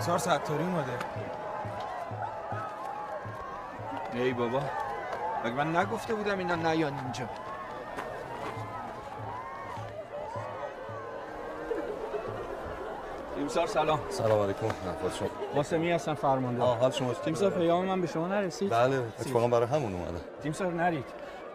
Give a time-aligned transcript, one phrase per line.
[0.00, 0.92] تیمسار ستاری اومده.
[4.14, 4.60] ای بابا
[5.44, 7.24] مگه من نگفته بودم اینا نیان اینجا؟
[13.36, 14.00] تیمسار سلام.
[14.10, 15.28] سلام علیکم حال شما.
[15.54, 16.62] قاسمی هستن فرمانده.
[16.62, 20.72] آه حال شما تیمسار پیام من به شما نرسید؟ بله اتفاقا برای همون اومدم تیمسار
[20.72, 21.04] نرید.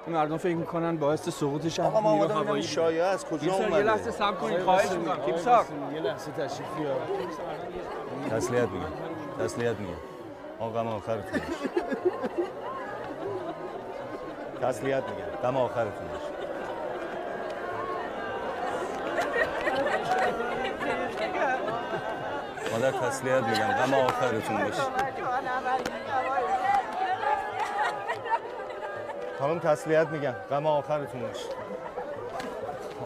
[0.07, 3.38] این مردم فکر می‌کنن باعث سقوط شهر آقا ما نیرو اومدم هوایی شایعه از کجا
[3.38, 5.25] تیمسار اومده؟ یه لحظه صبر کنید خواهش می‌کنم.
[5.25, 6.95] تیمسار یه لحظه تشریف بیار
[8.35, 8.85] تسلیت میگم.
[9.40, 9.94] تسلیت میگم.
[10.59, 11.69] آقا آخرتون باشه.
[14.62, 15.57] تسلیت میگم.
[15.57, 16.25] آخرتون باشه.
[22.72, 23.68] مادر تسلیت میگم.
[23.68, 24.81] غم آخرتون باشه
[29.40, 30.35] خانم تسلیت میگم.
[30.50, 31.45] غم آخرتون باشه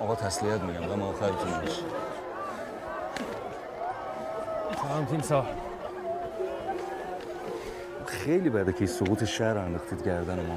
[0.02, 0.88] آقا تسلیت میگم.
[0.88, 1.99] غم آخرتون باشه
[4.82, 5.46] سلام تیمسار
[8.06, 10.56] خیلی بده که سقوط شهر رو انداختید گردن ما.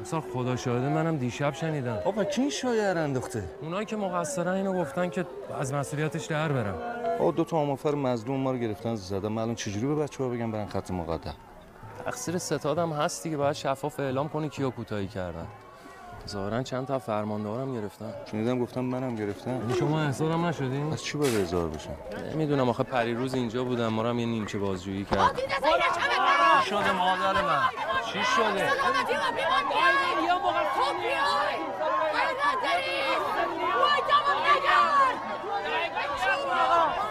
[0.00, 1.98] مثلا خدا شاهده منم دیشب شنیدم.
[2.04, 5.26] آقا کی این شایعه انداخته؟ اونایی که مقصرن اینو گفتن که
[5.60, 6.78] از مسئولیتش در برم
[7.20, 9.28] آقا دو تا آمافر مظلوم ما رو گرفتن زدن.
[9.28, 11.34] من الان چجوری به بچه‌ها بگم برن خط مقدم؟
[12.04, 15.46] تقصیر ستادم هست دیگه باید شفاف اعلام کنی کیا کوتاهی کردن.
[16.28, 18.14] ظاهرا چند تا فرماندارم گرفتن.
[18.30, 21.96] شنیدم گفتم منم گرفتم یعنی شما احضارم نشدین؟ از چی باید هزار بشم؟
[22.34, 25.36] نمی‌دونم آخه پریروز اینجا بودم ما هم یه نیمچه بازجویی کرد.
[26.64, 27.62] چی شده مادر من؟
[28.12, 28.70] چی شده؟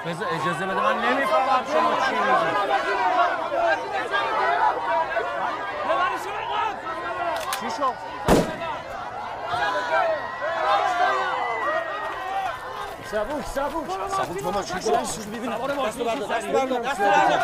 [0.06, 2.54] بذار اجازه بده من نمی‌فهمم شما چی میگی.
[7.62, 7.94] چی شد؟
[13.14, 17.40] سبوک سبوک سبوک بابا چی شد دست بردار دست بردار دست بردار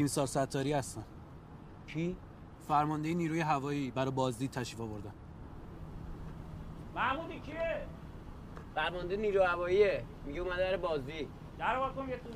[0.00, 1.04] تیمسار ستاری هستن.
[1.86, 2.16] کی؟
[2.68, 5.12] فرمانده نیروی هوایی برای بازدید تشریف آوردن.
[6.94, 7.86] محمودی کیه؟
[8.74, 10.04] فرمانده نیرو هواییه.
[10.26, 12.30] میگه اومده در بازی در کن یه تو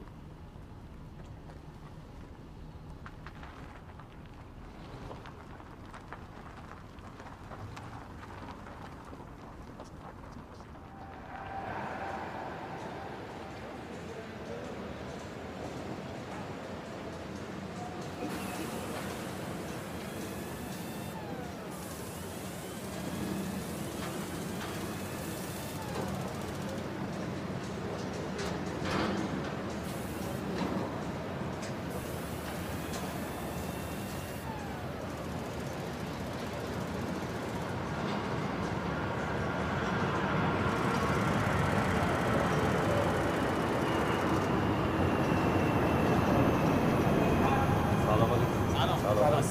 [48.07, 49.43] سلام علیکم سلام بله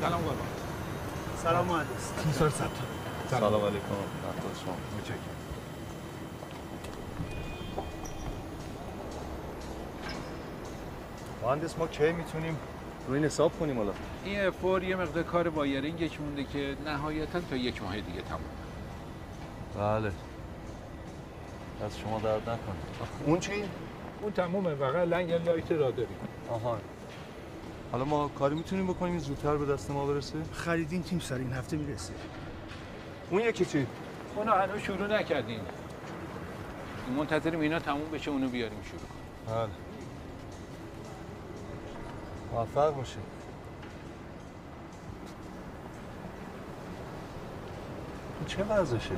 [0.00, 0.46] سلام قربان
[1.42, 1.68] سلام
[2.38, 2.70] تیمسار ستاری
[3.30, 3.54] سلام.
[3.54, 3.84] علیکم.
[4.28, 4.74] احوال شما.
[11.42, 12.56] مهندس ما کی می‌تونیم؟
[13.08, 13.92] روی این حساب کنیم حالا.
[14.24, 18.40] این فور یه مقدار کار وایرینگش مونده که نهایتا تا یک ماه دیگه تموم.
[19.78, 20.12] بله.
[21.84, 22.58] از شما درد نکنه
[23.26, 23.64] اون چی؟
[24.22, 26.16] اون تمومه فقط لنگ لایت را داریم
[26.50, 26.78] آها.
[27.92, 31.52] حالا ما کاری می‌تونیم بکنیم این زودتر به دست ما برسه؟ خریدین تیم سر این
[31.52, 32.12] هفته می‌رسه
[33.30, 33.86] اون یکی چی؟
[34.36, 35.60] اونو هنوز شروع نکردیم
[37.16, 39.70] منتظریم اینا تموم بشه اونو بیاریم شروع کنیم بله
[42.52, 43.22] موفق باشید
[48.38, 49.16] این چه وضعشه؟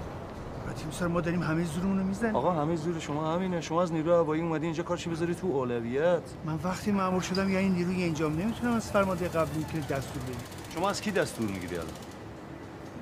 [0.77, 2.37] تیم سر ما داریم همه زورمون رو می‌زنیم.
[2.37, 3.61] آقا همه زور شما همینه.
[3.61, 7.69] شما از نیروی هوایی اومدی اینجا کارشی بذاری تو اولویت؟ من وقتی مأمور شدم یعنی
[7.69, 10.37] نیروی انجام نمی‌تونم از فرمانده قبلی که دستور بدیم
[10.75, 11.89] شما از کی دستور می‌گیری الان؟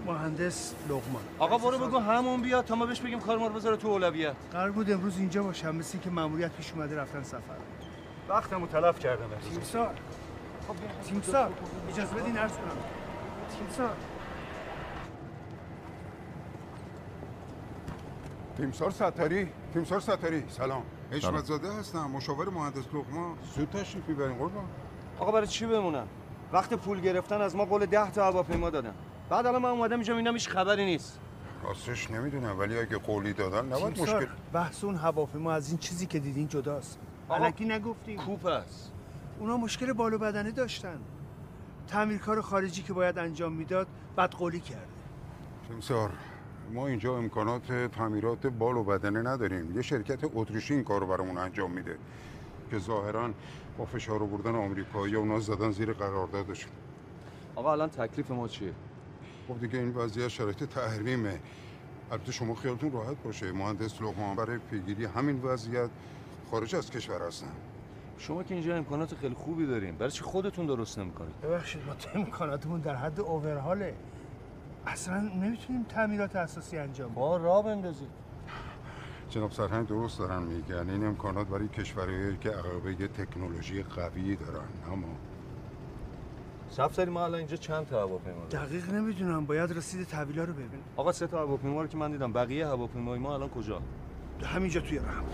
[0.06, 1.22] مهندس لقمان.
[1.38, 4.34] آقا برو بگو همون بیاد تا ما بهش بگیم کار ما رو بذاره تو اولویت.
[4.52, 7.40] قرار بود امروز اینجا باشم مثل که مأموریت پیش اومده رفتن سفر.
[8.28, 9.26] وقتمو تلف کردم.
[9.50, 9.94] تیم سار
[11.08, 11.52] تیمسار
[11.88, 12.76] اجازه بدین عرض کنم.
[13.58, 13.90] تیمسار
[18.58, 20.82] تیمسار ستاری تیمسار ستاری سلام.
[21.12, 24.64] حشمت زاده هستم مشاور مهندس لقمان زود تشریف بیبرین قربان.
[25.18, 26.06] آقا برای چی بمونم؟
[26.52, 28.94] وقت پول گرفتن از ما قول ده تا هواپیما دادن.
[29.30, 31.20] بعد الان من اومدم اینجا اینم هیچ خبری نیست.
[31.62, 36.18] راستش نمی‌دونم ولی اگه قولی دادن نباید مشکل بحث اون هواپیما از این چیزی که
[36.18, 36.98] دیدین جداست.
[37.28, 38.16] آقا، الکی نگفتیم.
[38.16, 38.92] کوپ است.
[39.38, 41.00] اونا مشکل بالو بدنه داشتن.
[41.88, 44.82] تعمیرکار خارجی که باید انجام می‌داد بدقولی کرده.
[45.68, 46.10] تیمسار
[46.72, 49.76] ما اینجا امکانات تعمیرات بال و بدنه نداریم.
[49.76, 51.96] یه شرکت اتریشی این کارو برامون انجام میده
[52.70, 53.30] که ظاهرا
[53.78, 56.72] با فشار آوردن آمریکایی اونا زدن زیر قراردادشون
[57.56, 58.72] آقا الان تکلیف ما چیه؟
[59.48, 61.40] خب دیگه این وضعیت شرایط تحریمه.
[62.10, 63.52] البته شما خیالتون راحت باشه.
[63.52, 65.90] مهندس لقمان برای پیگیری همین وضعیت
[66.50, 67.52] خارج از کشور هستن.
[68.18, 72.80] شما که اینجا امکانات خیلی خوبی دارین برای چی خودتون درست نمی‌کنید؟ ببخشید ما امکاناتمون
[72.80, 73.94] در حد اوورهاله
[74.88, 77.14] اصلا نمی‌تونیم تعمیرات اساسی انجام بدیم.
[77.14, 78.08] با راه بندازید.
[79.30, 80.90] جناب سرهنگ درست دارن میگن.
[80.90, 84.68] این امکانات برای کشورهایی که عقبه تکنولوژی قوی دارن.
[84.92, 85.06] اما
[86.70, 89.46] سفتری ما الان اینجا چند تا هواپیما دقیق نمی‌دونم.
[89.46, 90.84] باید رسید تحویلا رو ببینیم.
[90.96, 92.32] آقا سه تا هواپیما رو که من دیدم.
[92.32, 93.82] بقیه هواپیمای ما الان کجا؟
[94.42, 95.24] همینجا توی رحم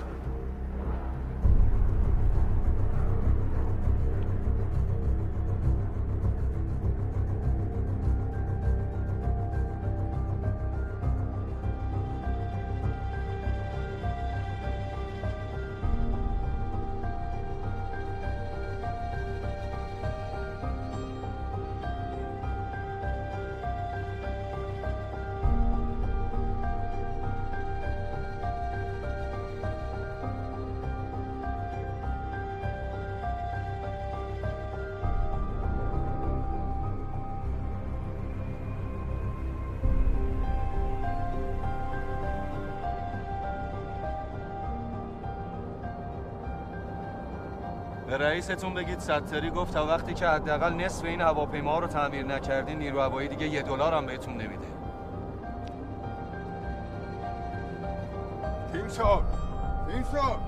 [48.34, 53.00] رئیستون بگید ستاری گفت تا وقتی که حداقل نصف این هواپیما رو تعمیر نکردین نیرو
[53.00, 54.66] هوایی دیگه یه دلار هم بهتون نمیده.
[58.72, 59.24] تیمسار
[59.88, 60.38] تیمسار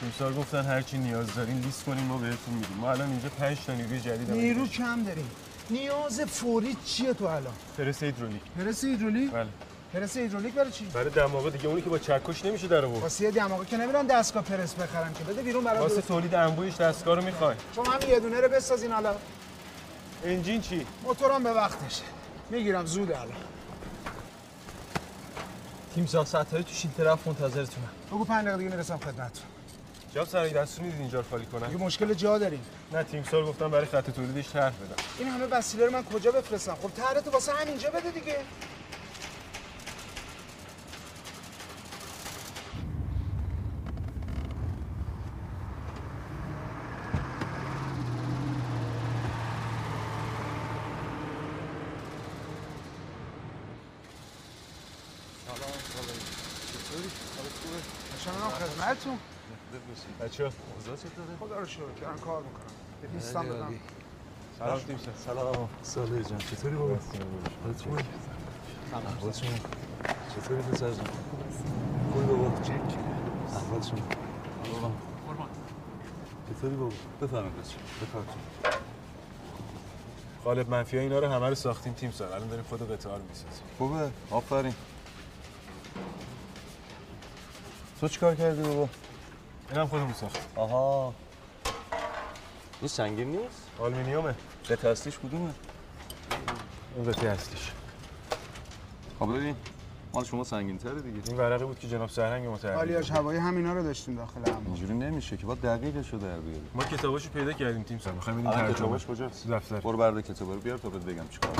[0.00, 2.76] تیمسار گفتن هر چی نیاز دارین لیست کنیم ما بهتون میدیم.
[2.80, 4.66] ما الان اینجا 5 تا نیروی جدید نیرو.
[4.66, 5.30] کم داریم.
[5.70, 8.42] نیاز فوری چیه تو الان؟ پرس هیدرولیک.
[8.58, 9.48] پرس هیدرولیک؟ بله.
[9.92, 13.02] پرس هیدرولیک برای چی؟ برای دماغه دیگه اونی که با چکش نمیشه در آورد.
[13.02, 16.02] واسه یه دماغه که نمیرن دستگاه پرس بخرن که بده بیرون برای واسه.
[16.02, 17.56] تولید انبویش دستگاه رو می‌خوای.
[17.76, 19.14] شما هم یه دونه رو بسازین حالا.
[20.24, 22.04] انجین چی؟ موتورم به وقتشه.
[22.50, 23.32] می‌گیرم زود الان.
[25.94, 27.88] تیم سال ستایی تو شیل طرف منتظرتونم.
[28.08, 29.44] بگو پنج دقیقه دیگه می‌رسم خدمتتون.
[30.14, 32.64] جناب سرایی دستور می‌دید اینجا رو خالی کنن یه مشکل جا داریم.
[32.92, 35.04] نه تیمسار گفتن برای خط تولیدش طرح بدم.
[35.18, 38.36] این همه وسیله رو من کجا بفرستم؟ خب طرح تو واسه همینجا بده دیگه.
[58.24, 59.18] سلام خدمتتون.
[60.20, 60.50] بچه ها
[61.40, 62.64] خدا رو شکر دارن کار می‌کنم.
[63.02, 63.74] یه لیستم بدم.
[64.58, 65.68] سلام تیمسار سلام.
[65.82, 66.96] ساله جان چطوری بابا؟
[70.36, 71.06] چطوری پسر جان؟
[72.12, 72.46] خوبی بابا؟
[73.56, 73.98] احوال شما
[76.48, 76.92] چطوری بابا؟
[77.22, 78.32] بفرمایید بچه بفرمایید.
[80.44, 83.64] قالب منفی ها اینا رو همه رو ساختیم تیمسار الان داریم خود قطعه رو می‌سازیم.
[83.78, 84.74] خوبه؟ آفرین.
[88.00, 88.88] تو چیکار کردی بابا؟
[89.70, 90.48] اینم خودمون ساخت.
[90.56, 91.14] آها.
[92.80, 94.34] این سنگین نیست؟ آلومینیومه.
[94.70, 95.50] قطعه اصلیش کدومه؟
[96.96, 97.72] اون قطعه اصلیش.
[99.18, 99.54] خب ببین
[100.14, 101.22] مال شما سنگین تره دیگه.
[101.28, 104.62] این ورقه بود که جناب سرهنگ متعهد آلیاش هوایی همینا رو داشتیم داخل هم.
[104.66, 108.50] اینجوری نمیشه که باید دقیقش رو در بیاری ما کتاباشو پیدا کردیم تیمسار می‌خوایم بدیم
[108.50, 108.76] الان ترجمه.
[108.76, 109.80] کتاباش کجاست؟ دفتر.
[109.80, 111.50] برو برده کتابا رو بیار تا بهت بگم چیکار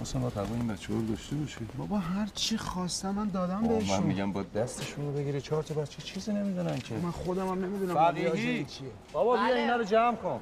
[0.00, 1.58] مثلا با تقوی این رو داشته باشی.
[1.78, 4.02] بابا هر چی خواستم من دادم آه، من بهشون.
[4.02, 5.40] میگم با دستشون رو بگیری.
[5.40, 6.94] چهار تا بچه چیزی نمی‌دونن که.
[6.94, 8.66] من خودم هم نمی‌دونم فقیهی.
[9.12, 10.40] بابا بیا اینا رو جمع کن.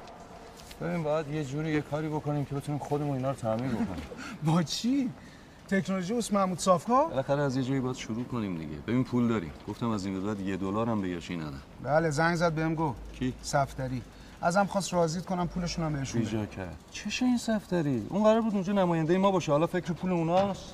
[0.81, 4.03] ببین باید یه جوری یه کاری بکنیم که بتونیم خودمون اینا رو تعمیر بکنیم.
[4.47, 5.09] با چی؟
[5.69, 8.75] تکنولوژی اوس محمود صافکا بالاخره از یه جایی باید شروع کنیم دیگه.
[8.87, 9.51] ببین پول داریم.
[9.67, 11.61] گفتم از این به بعد یه دلار هم بگیرشی ندن.
[11.83, 12.99] بله زنگ زد بهم گفت.
[13.19, 14.01] کی؟ صفدری.
[14.43, 16.21] ازم خواست راضیت کنم پولشون هم بهشون.
[16.21, 19.51] بیجا کرد چشه این صفتری اون قرار بود اونجا نماینده ما باشه.
[19.51, 20.73] حالا فکر پول اوناست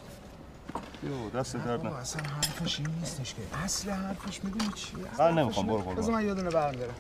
[1.04, 3.42] یو دست درد نه اصلا حرفش این نیستش که.
[3.64, 5.82] اصل حرفش می‌دونی چیه؟ من نمی‌خوام، برو.
[5.82, 6.94] بذار من یه دونه برم دارم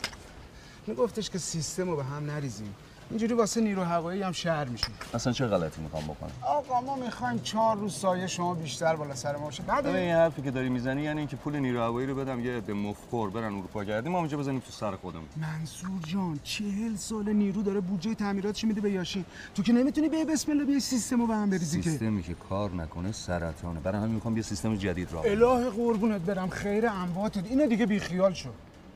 [0.87, 2.75] میگفتش که سیستم رو به هم نریزیم.
[3.09, 7.39] اینجوری واسه نیرو هوایی هم شهر میشیم اصلا چه غلطی می‌خوام بکنم؟ آقا ما می‌خوایم
[7.39, 9.63] چهار روز سایه شما بیشتر بالا سر ما باشه.
[9.63, 12.73] بعد این حرفی که داری می‌زنی یعنی اینکه پول نیرو هوایی رو بدم یه عده
[12.73, 15.25] مفخور برن اروپا گردیم ما اینجا بزنیم تو سر خودمون.
[15.37, 19.25] منصور جان چهل سال نیرو داره بودجه تعمیراتش میده به یاشی
[19.55, 21.89] تو که نمی‌تونی به بسم الله بیای سیستم رو به هم بریزی که.
[21.89, 23.79] سیستمی که کار نکنه سرطانه.
[23.79, 25.45] برای همین می‌خوام یه سیستم جدید راه بندازم.
[25.45, 26.49] اله قربونت برم.
[26.49, 28.49] خیر امواتت اینو دیگه بیخیال شو.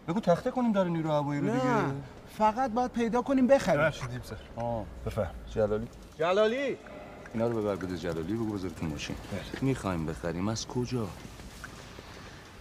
[0.08, 1.66] بگو تخته کنیم در نیرو هوایی رو دیگه.
[1.66, 1.94] نه
[2.38, 3.82] فقط باید پیدا کنیم بخریم.
[3.82, 4.36] ببخشید سر.
[4.56, 4.86] آه.
[5.06, 5.88] بفهم جلالی.
[6.20, 6.78] جلالی.
[7.34, 9.16] اینا رو ببر بده جلالی بگو بذار تو ماشین.
[9.62, 10.48] می‌خوایم بخریم.
[10.48, 11.08] از کجا؟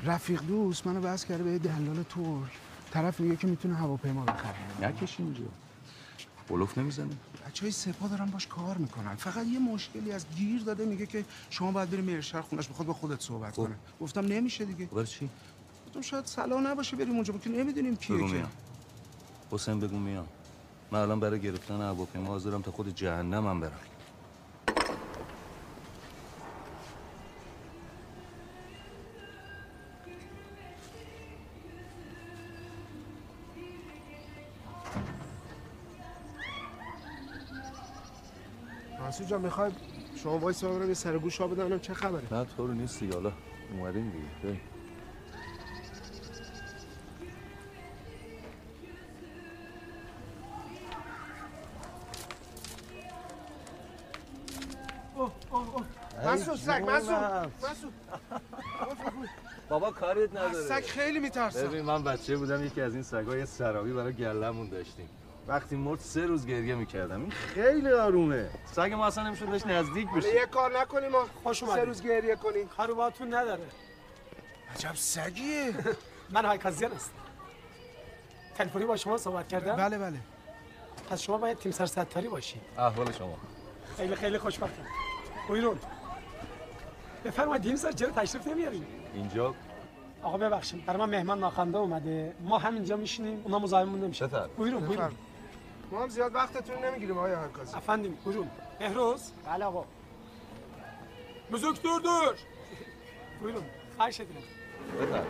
[0.04, 2.52] رفیق دوست منو بس کرده به دلال ترک.
[2.90, 4.54] طرف میگه که می‌تونه هواپیما بخره.
[4.88, 5.44] نکش اینجا.
[6.48, 7.10] بلوف نمی‌زنه.
[7.46, 9.14] بچه های سپا دارن باش کار می‌کنن.
[9.14, 12.94] فقط یه مشکلی از گیر داده میگه که شما باید بری مرشر خونش بخواد با
[12.94, 13.74] خودت صحبت کنه.
[14.00, 14.86] گفتم نمیشه دیگه.
[14.86, 15.28] برای چی؟
[15.92, 18.50] گفتم شاید صلاح نباشه بریم اونجا که نمی‌دونیم کیه بگو که؟ میام
[19.50, 20.28] حسین بگو میام
[20.90, 23.72] من الان برای گرفتن هواپیما حاضرم تا خود جهنمم برم.
[39.00, 39.72] منصور جان می‌خوای
[40.16, 43.32] شما وایس برم یه سر گوش ها بدنم چه خبره؟ نه تو رو نیستی حالا
[43.78, 44.60] اومدیم دیگه.
[56.62, 57.90] سگ منصور منصور
[59.68, 61.66] بابا کاریت از سگ خیلی میترسم.
[61.66, 65.08] ببین من بچه بودم یکی از این سگای سرابی برای گلمون داشتیم.
[65.46, 67.20] وقتی مرد سه روز گریه می‌کردم.
[67.20, 68.50] این خیلی آرومه.
[68.72, 70.34] سگ ما اصلا نمی‌شد بهش نزدیک بشه.
[70.34, 71.26] یه کار نکنیم ما.
[71.42, 71.84] خوش سه اومدید.
[71.84, 72.68] روز گریه کنیم.
[72.68, 73.64] کارو باهاتون نداره.
[74.74, 75.74] عجب سگیه.
[76.34, 77.12] من های کازیان هستم.
[78.54, 79.76] تلفنی با شما صحبت کردم.
[79.76, 80.18] بله بله.
[81.10, 83.36] پس شما باید تیم سر ستاری باشی احوال شما.
[83.96, 84.84] خیلی خیلی خوشبختم.
[85.48, 85.78] بویرون
[87.24, 89.54] بفرمایید تیم سر چرا تشریف نمیارین؟ اینجا؟
[90.22, 92.34] آقا ببخشید برای من مهمان ناخوانده اومده.
[92.40, 94.26] ما همینجا میشینیم اونا مزاحممون نمیشه.
[94.56, 95.14] بویرون بفرم.
[95.90, 98.50] ما هم زیاد وقتتون نمی‌گیریم آقای هرکازی افندیم بویرون.
[98.78, 99.32] بهروز.
[99.46, 99.84] بله آقا.
[101.52, 102.34] بزرگ دور دور.
[103.40, 103.62] بویرون
[103.96, 105.26] خواهش بفرم.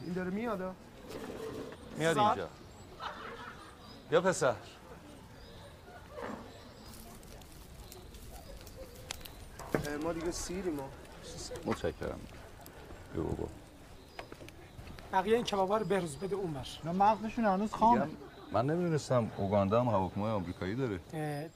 [0.00, 0.74] این داره میاد؟
[1.98, 2.18] میاد.
[2.18, 2.48] اینجا.
[4.10, 4.54] یا پسر.
[10.04, 10.88] ما دیگه سیریم ما
[11.66, 12.20] متشکرم.
[13.14, 13.48] بگو بابا
[15.12, 18.08] بقیه این کبابا رو بهروز بده اون بر نه مغزشون هنوز خامه
[18.52, 21.00] من نمی‌دونستم اوگاندا هم هواپیمای آمریکایی داره.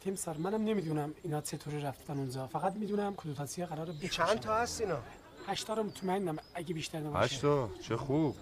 [0.01, 2.47] تیم سر منم نمی‌دونم اینا چطوری رفتن اونجا.
[2.47, 4.99] فقط می‌دونم کدوتاسی قرار بکشن چند تا هست اینا؟
[5.47, 7.35] هشتا رو مطمئنم اگه بیشتر نباشه.
[7.35, 8.37] هشتا چه خوب.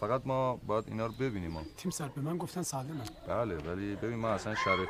[0.00, 1.50] فقط ما باید اینا رو ببینیم.
[1.50, 1.62] ما.
[1.76, 3.04] تیم سر به من گفتن سالمه.
[3.28, 4.88] بله ولی ببین ما اصلا شرایط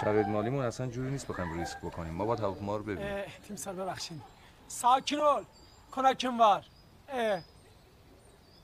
[0.00, 2.14] شرایط مالیمون اصلا جوری نیست بخوایم ریسک بکنیم.
[2.14, 3.24] ما باید هواپیما رو ببینیم.
[3.48, 4.22] تیم سر ببخشید
[4.68, 5.44] ساکن
[5.92, 6.64] کمکم var
[7.08, 7.42] اه.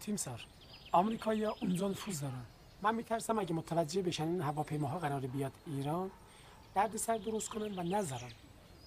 [0.01, 0.41] تیم سر.
[0.93, 2.45] آمریکایی اونجا نفوذ دارن.
[2.83, 6.11] من میترسم اگه متوجه بشن این هواپیماها قرار بیاد ایران
[6.75, 8.33] درد سر درست کنن و نذارن.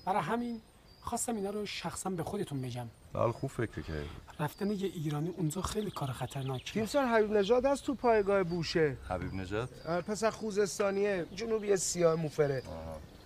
[0.05, 0.61] برای همین
[1.03, 2.87] خواستم اینا رو شخصا به خودتون بگم.
[3.13, 4.09] بله خوب فکر کردی.
[4.39, 8.97] رفتن یه ایرانی اونجا خیلی کار خطرناکیه تیم سر حبیب نژاد هست تو پایگاه بوشه.
[9.09, 12.63] حبیب نجات اه، پسر خوزستانیه جنوبی سیاه موفره.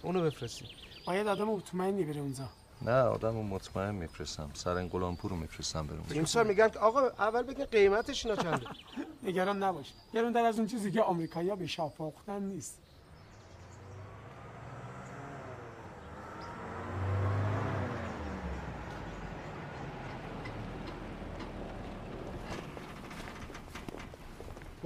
[0.03, 0.67] اونو بفرستیم
[1.07, 2.49] باید آدم مطمئنی بره اونجا.
[2.81, 4.49] نه آدم رو مطمئن میفرستم.
[4.53, 8.65] سر انقلامپور رو میفرستم برون تیم سر میگن که آقا اول بگین قیمتش اینا چنده.
[9.23, 9.93] نگران نباش.
[10.13, 12.79] گرون در از اون چیزی که آمریکایی‌ها به شاپاختن نیست.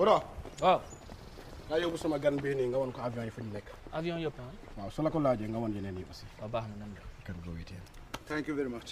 [0.01, 0.17] Bora.
[0.65, 0.81] waaw
[1.69, 3.67] nga yóbbu sama gan bii nii nga won ko avion yi fu ñu nekk.
[3.93, 6.25] avion yëpp ah waaw su la ko laajee nga won yeneen yi aussi.
[6.41, 7.51] waaw baax na nan la Can go.
[8.25, 8.89] Thank you very much.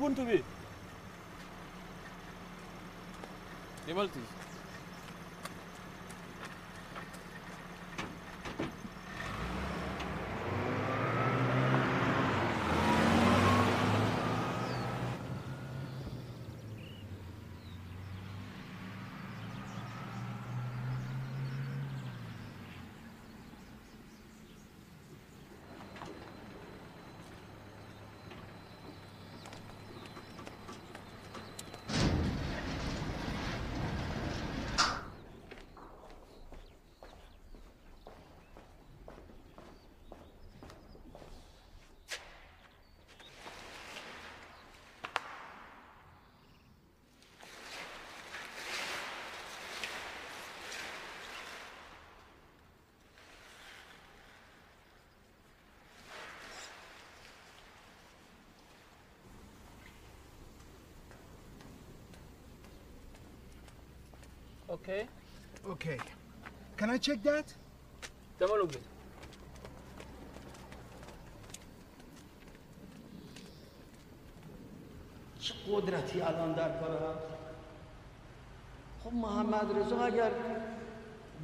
[0.00, 0.38] কোন তুমি?
[3.86, 4.28] কে বলছিস?
[64.74, 65.06] Okay.
[65.70, 65.98] Okay.
[66.76, 67.46] Can I check that?
[68.38, 68.82] Tamam okay.
[75.40, 77.26] چه قدرتی الان در کار هست
[79.04, 80.30] خب محمد رضا اگر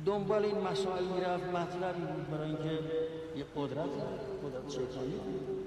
[0.07, 2.79] دنبال این مسائل می‌رفت مطلبی بود برای اینکه
[3.37, 3.91] یه قدرت
[4.45, 5.61] قدرت شیطانی بود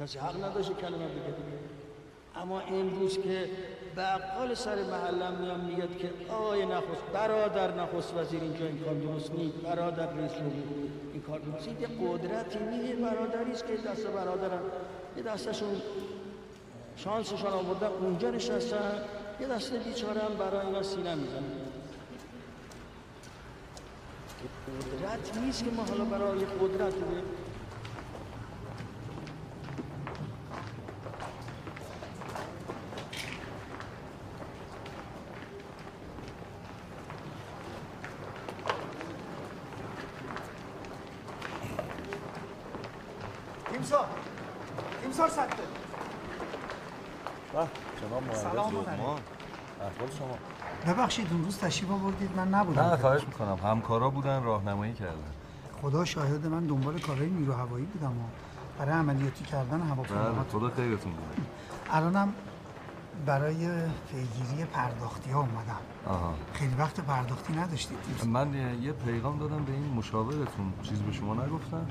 [0.00, 1.58] کسی حق نداشت کلمه بگه دیگه
[2.36, 3.50] اما امروز که
[3.96, 9.30] بقال سر محلم میام میگه که آقای نخست برادر نخست وزیر اینجا این کار درست
[9.32, 11.90] نیست برادر رئیس جمهور این کار درست نیست.
[12.00, 14.62] قدرتی نیه برادری است که دست برادرم.
[15.16, 15.82] یه دستشون
[16.96, 19.02] شانسشان آوردن اونجا نشستن.
[19.40, 21.42] یه دسته بیچاره هم برای اینا سینه می‌زنن.
[24.80, 27.24] قدرت نیست که ما حالا برای قدرت بگیم
[43.84, 44.06] تیمسار
[45.02, 45.62] تیمسار سکته
[47.52, 47.68] جناب
[48.34, 48.88] سلام مهندس.
[48.88, 49.20] لقمان
[49.80, 50.38] احوال شما.
[50.86, 52.82] ببخشید اون روز تشریف آوردید من نبودم.
[52.82, 53.58] نه خواهش می‌کنم.
[53.64, 55.32] همکارا بودن راهنمایی کردن.
[55.82, 58.24] خدا شاهد من دنبال کارهای نیرو هوایی بودم و
[58.78, 61.46] برای عملیاتی کردن بله هواپیماها خدا خیرتون بود
[61.90, 62.32] الانم
[63.26, 63.56] برای
[64.10, 65.80] پیگیری پرداختی ها اومدم.
[66.06, 66.34] آها.
[66.52, 67.98] خیلی وقت پرداختی نداشتید.
[68.26, 70.72] من یه پیغام دادم به این مشاورتون.
[70.82, 71.86] چیز به شما نگفتن.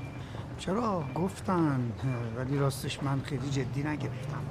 [0.58, 1.92] چرا؟ گفتن.
[2.36, 4.42] ولی راستش من خیلی جدی نگرفتم.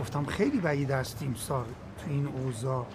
[0.00, 1.64] گفتم خیلی بعید است تیمسار
[1.98, 2.86] تو این اوضاع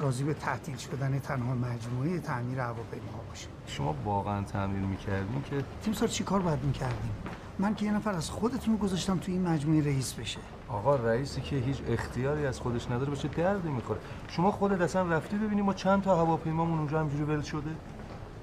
[0.00, 6.08] راضی به تعطیل شدن تنها مجموعه تعمیر هواپیماها باشه شما واقعا تعمیر می‌کردین که تیمسار
[6.08, 7.12] چی کار باید می‌کردیم؟
[7.58, 10.38] من که یه نفر از خودتون رو گذاشتم تو این مجموعه رئیس بشه.
[10.68, 15.02] آقا رئیسی که هیچ اختیاری از خودش نداره به چه دردی می‌خوره؟ شما خودت اصلا
[15.02, 17.70] رفتی ببینی ما چند تا هواپیمامون اونجا همجوری ول شده؟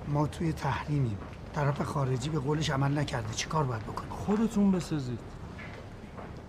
[0.07, 1.17] ما توی تحریمیم.
[1.53, 3.33] طرف خارجی به قولش عمل نکرده.
[3.33, 5.19] چی کار باید بکنیم خودتون بسازید.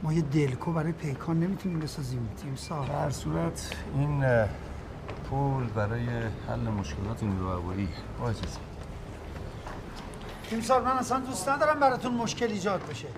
[0.03, 2.29] ما یه دلکو برای پیکان نمی‌تونیم بسازیم.
[2.43, 4.25] تیمسار در صورت این
[5.31, 6.09] پول برای
[6.49, 7.89] حل مشکلات نیرو هوایی
[8.21, 8.59] با اجازه
[10.51, 13.09] تیمسار من اصلا دوست ندارم براتون مشکل ایجاد بشه.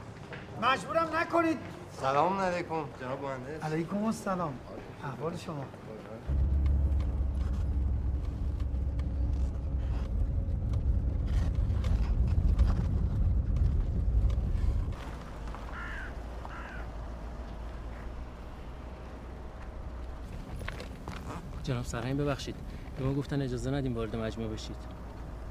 [0.62, 1.58] مجبورم نکنید.
[2.00, 2.84] سلام علیکم.
[3.00, 3.64] جناب مهندس.
[3.64, 4.52] علیکم السلام.
[5.04, 5.64] احوال شما.
[21.64, 22.56] جناب سرهنگ ببخشید.
[22.98, 24.76] به ما گفتن اجازه ندیم وارد مجموعه بشید.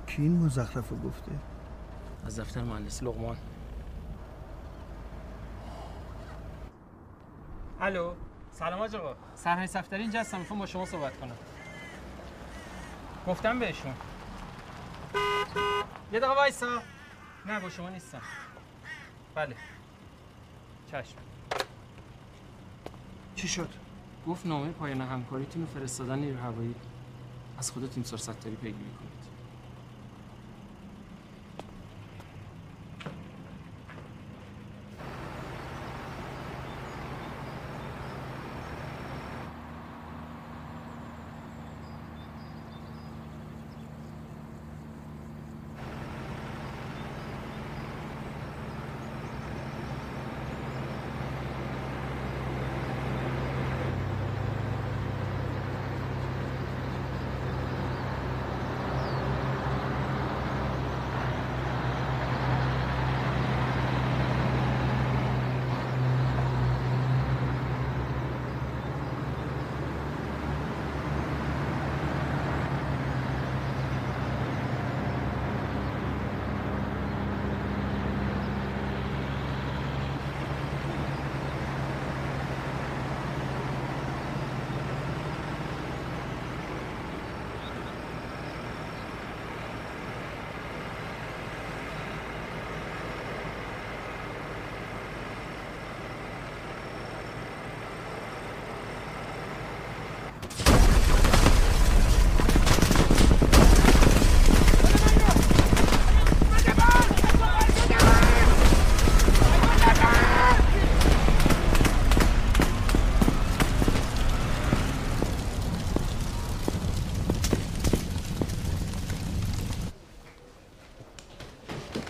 [0.07, 1.31] کی این مزخرف رو گفته؟
[2.25, 3.37] از دفتر مهندس لقمان.
[7.81, 8.13] الو
[8.51, 9.15] سلام آج آقا.
[9.35, 11.35] سرهنگ صفدری اینجا هستم می‌خوام با شما صحبت کنم.
[13.27, 13.93] گفتم بهشون.
[16.13, 16.81] یه دقیقه وایسا.
[17.45, 18.21] نه با شما نیستم.
[19.35, 19.55] بله.
[20.91, 21.15] چشم.
[23.35, 23.82] چی شد؟
[24.27, 26.75] گفت نامه پایان همکاریتون رو فرستادن نیرو هوایی
[27.57, 29.23] از خود تیمسار ستاری پیگیری کنید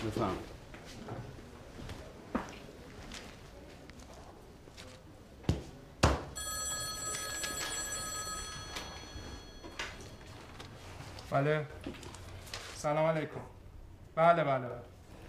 [0.06, 0.36] بفهم
[11.44, 11.66] بله.
[12.76, 13.40] سلام علیکم.
[14.14, 14.68] بله بله بله.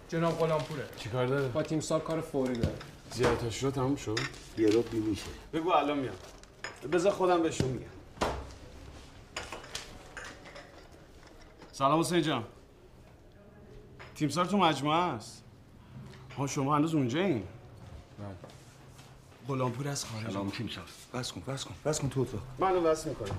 [0.08, 2.74] جناب غلامپوره چیکار داره؟ با تیمسار کار فوری داره.
[3.12, 4.18] زیارتش رو تموم شد؟
[4.58, 5.26] یه رو بی میشه.
[5.52, 6.14] بگو الان میام.
[6.92, 7.86] بذار خودم بهشون میگم.
[11.72, 12.44] سلام حسین جان.
[14.14, 15.44] تیمسار تو مجموعه است.
[16.38, 17.42] ها شما هنوز اونجا این
[19.48, 22.42] غلامپور از خارج سلام تیمسار بس کن بس کن بس کن تو اتاق.
[22.58, 23.36] منو وصل می‌کنم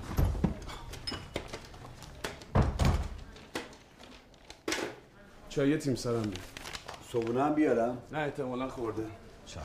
[5.48, 6.44] چای تیمسارم بیار
[7.12, 9.06] صبونه هم بیارم؟ نه احتمالا خورده.
[9.46, 9.62] چشم.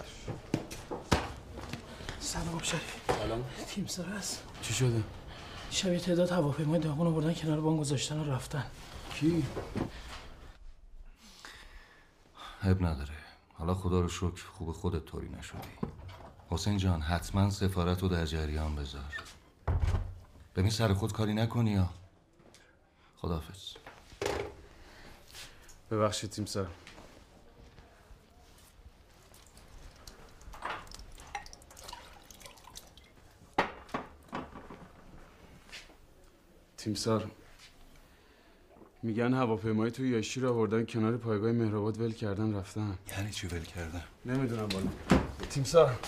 [2.20, 3.44] سلام شریف سلام.
[3.68, 5.04] تیم سر هست؟ چی شده؟
[5.72, 8.66] شب یه تعداد هواپیمای داغون رو بردن کنار بام گذاشتن و رفتن.
[9.14, 9.46] کی؟
[12.64, 13.14] عیب نداره.
[13.54, 15.58] حالا خدا رو شکر خوب خودت طوری نشدی.
[16.50, 19.02] حسین جان حتما سفارت رو در جریان بذار.
[20.56, 21.90] ببین سر خود کاری نکنی یا؟
[23.18, 23.74] خدافز
[25.94, 26.68] ببخشید تیمسار
[36.78, 37.32] تیمسار
[39.04, 42.98] میگن هواپیمایی توی یاشی رو آوردن کنار پایگاه مهرآباد ول کردن رفتن.
[43.18, 44.88] یعنی چی ول کردن؟ نمی‌دونم بالا.
[45.50, 46.00] تیمسار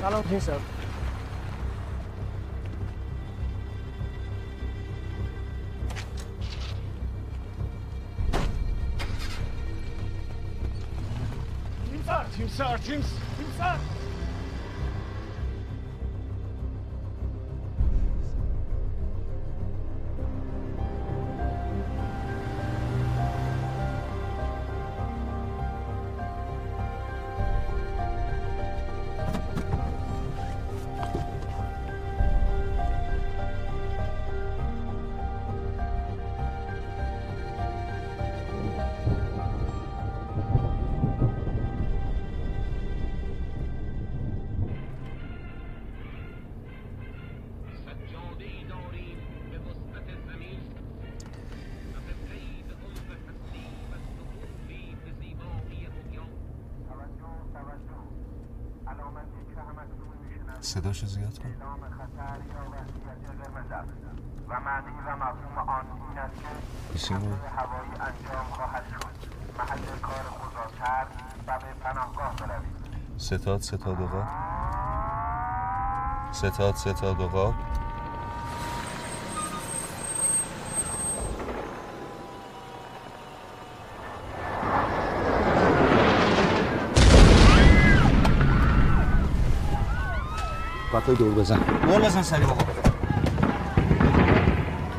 [0.00, 0.52] سلام تیم سر.
[0.52, 0.75] تیمسار
[12.56, 13.04] تیمسار تیمس
[60.66, 61.48] صداشو زیاد کن.
[64.48, 66.48] و معنی و مفهوم آن این است که
[66.92, 69.06] بیسیم رو هوایی انجام خواهد شد.
[69.58, 71.08] محل کار خود را ترک
[71.46, 72.76] و به پناهگاه بروید.
[73.16, 74.24] ستاد ستاد و
[76.32, 77.54] ستاد ستاد و
[91.06, 91.58] بطای دور بزن.
[91.86, 92.62] دور بزن سری بابا.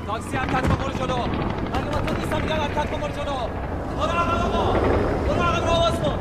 [0.08, 1.16] تاکسی حرکت کن برو جلو.
[1.16, 2.58] اگه با تو نیستم میگم
[2.92, 3.34] کن برو جلو.
[3.98, 4.74] برو عقب آقا
[5.28, 6.20] برو عقب رو آواز کن.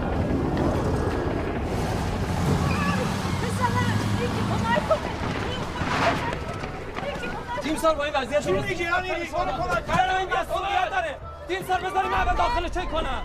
[7.62, 10.00] تیم سال با این وضعیت چی میگی یعنی؟ برو کمک کن.
[10.18, 11.16] این مسئولیت داره.
[11.48, 13.22] تیم سال بذاری من اول داخل چک کنم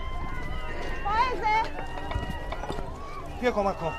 [1.04, 1.70] فائزه
[3.40, 3.92] بیا کمک کن.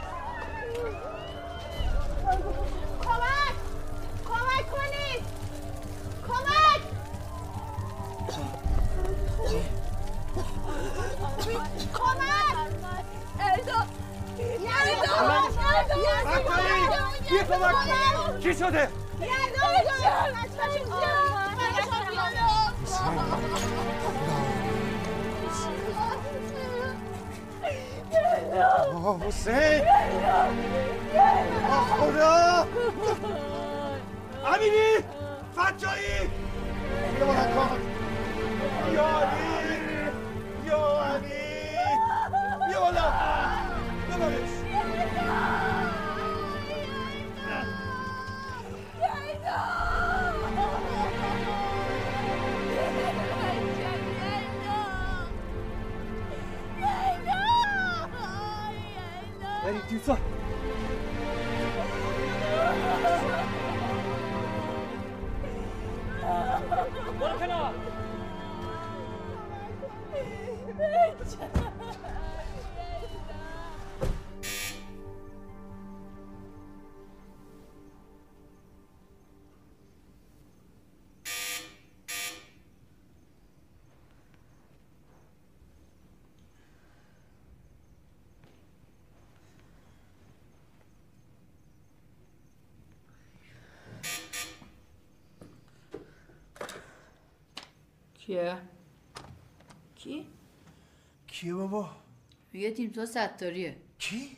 [102.63, 104.37] میگه تیمسار ستاریه کی؟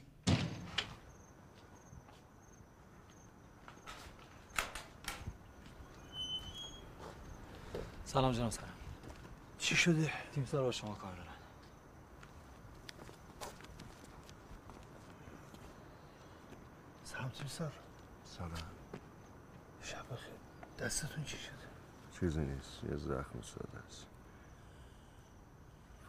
[8.05, 8.73] سلام جناب سرم.
[9.57, 11.27] چی شده؟ تیمسار با شما کار دارن.
[17.03, 17.71] سلام تیمسار
[18.23, 18.51] سلام.
[19.81, 20.33] شب بخیر.
[20.79, 21.53] دستتون چی شده؟
[22.19, 24.05] چیزی نیست یه زخم ساده است.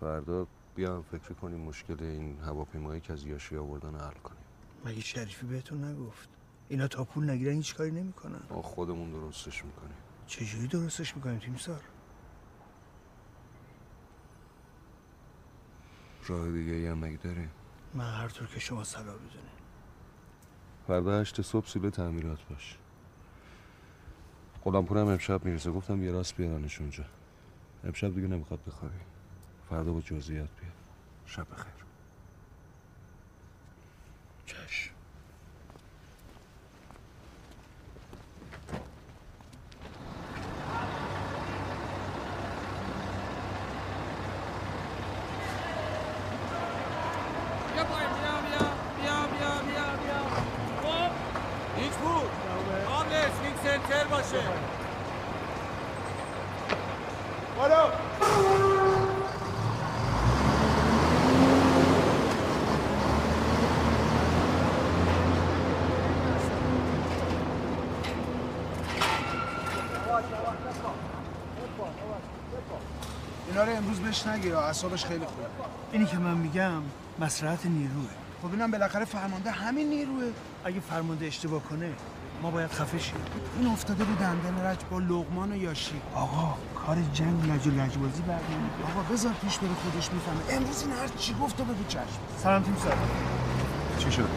[0.00, 0.46] فردا
[0.76, 4.40] بیام فکر کنیم مشکل این هواپیمایی که از یاشی آوردن حل کنیم.
[4.84, 6.28] مگه شریفی بهتون نگفت؟
[6.68, 8.40] اینا تا پول نگیرن هیچ کاری نمی‌کنن.
[8.50, 9.96] ما خودمون درستش می‌کنیم.
[10.26, 11.80] چجوری درستش می‌کنیم تیمسار
[16.26, 17.50] راه دیگه ای هم مگه داریم؟
[17.94, 19.56] من هر طور که شما صلاح بدونین.
[20.86, 22.78] فردا هشت صبح سیبه تعمیرات باش.
[24.64, 25.70] غلامپورم امشب می‌رسه.
[25.70, 27.04] گفتم یه راست بیارنش اونجا.
[27.84, 28.98] امشب دیگه نمی‌خواد بخوابی.
[29.70, 30.65] فردا با جزئیات بیا.
[31.26, 31.72] شب بخیر.
[34.46, 34.90] چشم
[47.74, 50.20] بیا پایین بیا بیا بیا بیا بیا بیا
[50.82, 51.10] خب
[51.76, 52.30] هیچ بود
[52.86, 54.42] قابل اسمینگ سنتر باشه
[57.56, 57.90] بالا
[74.06, 75.46] بهش نگیر اعصابش خیلی خوبه.
[75.92, 76.82] اینی که من میگم
[77.18, 78.10] مسرحت نیروه.
[78.42, 80.24] خب اینم بالاخره فرمانده همین نیروه.
[80.64, 81.92] اگه فرمانده اشتباه کنه
[82.42, 83.14] ما باید خفه شیم.
[83.58, 86.00] این افتاده رو دندان رج با لغمان و یاشی.
[86.14, 86.54] آقا
[86.86, 90.56] کار جنگ لج و لجبازی برنامه آقا بذار پیش بره خودش می‌فهمه.
[90.56, 92.02] امروز این هر چی گفت و بگو چشم.
[92.42, 92.94] سلام تیم سر.
[93.98, 94.28] چی شد؟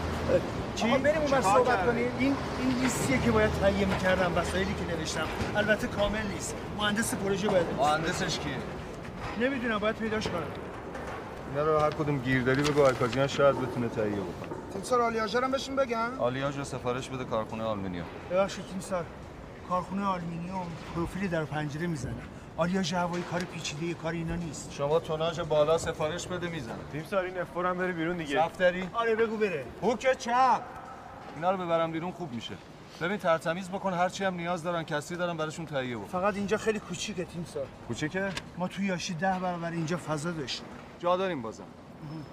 [0.74, 2.08] چی؟ آقا بریم اون صحبت کنیم.
[2.18, 5.26] این این لیستیه که باید تهیه می‌کردم وسایلی که نوشتم.
[5.56, 6.54] البته کامل نیست.
[6.78, 8.56] مهندس پروژه باید مهندسش کیه؟
[9.40, 10.42] نمی‌دونم باید پیداش کنم.
[11.50, 14.50] اینا رو هر کدوم گیرداری بگو آرکازیان شاید بتونه تهیه بکنه.
[14.72, 16.10] تیمسار آلیاژ رو هم بهشون بگم.
[16.18, 19.04] آلیاژ رو سفارش بده کارخونه آلومینیوم ببخشید تیمسار
[19.68, 22.22] کارخونه آلومینیوم پروفیل در پنجره می‌زنه.
[22.56, 24.72] آلیاژ هوایی کار پیچیده کار اینا نیست.
[24.72, 26.74] شما توناژ بالا سفارش بده می‌زنه.
[26.92, 28.36] تیمسار این افور هم بره بیرون دیگه.
[28.36, 29.64] دفتری آره بگو بره.
[29.82, 30.62] هوک چپ.
[31.36, 32.54] اینا رو ببرم بیرون خوب میشه.
[33.00, 36.06] ببین ترتمیز بکن هرچی هم نیاز دارن کسی دارن براشون تهیه بکن.
[36.06, 40.66] فقط اینجا خیلی کوچیکه تیمسار کوچیکه؟ ما توی یاشی ده برابر اینجا فضا داشتیم.
[40.98, 41.64] جا داریم بازم.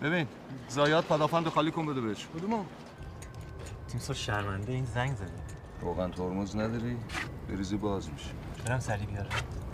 [0.02, 0.28] ببین
[0.68, 2.28] زایات پدافند رو خالی کن بده بهش.
[2.38, 2.64] کدومو؟
[3.88, 5.32] تیم سار شرمنده این زنگ زده.
[5.82, 6.98] روغن ترمز نداری؟
[7.50, 8.30] بریزی باز میشه.
[8.66, 9.30] برم سری بیارم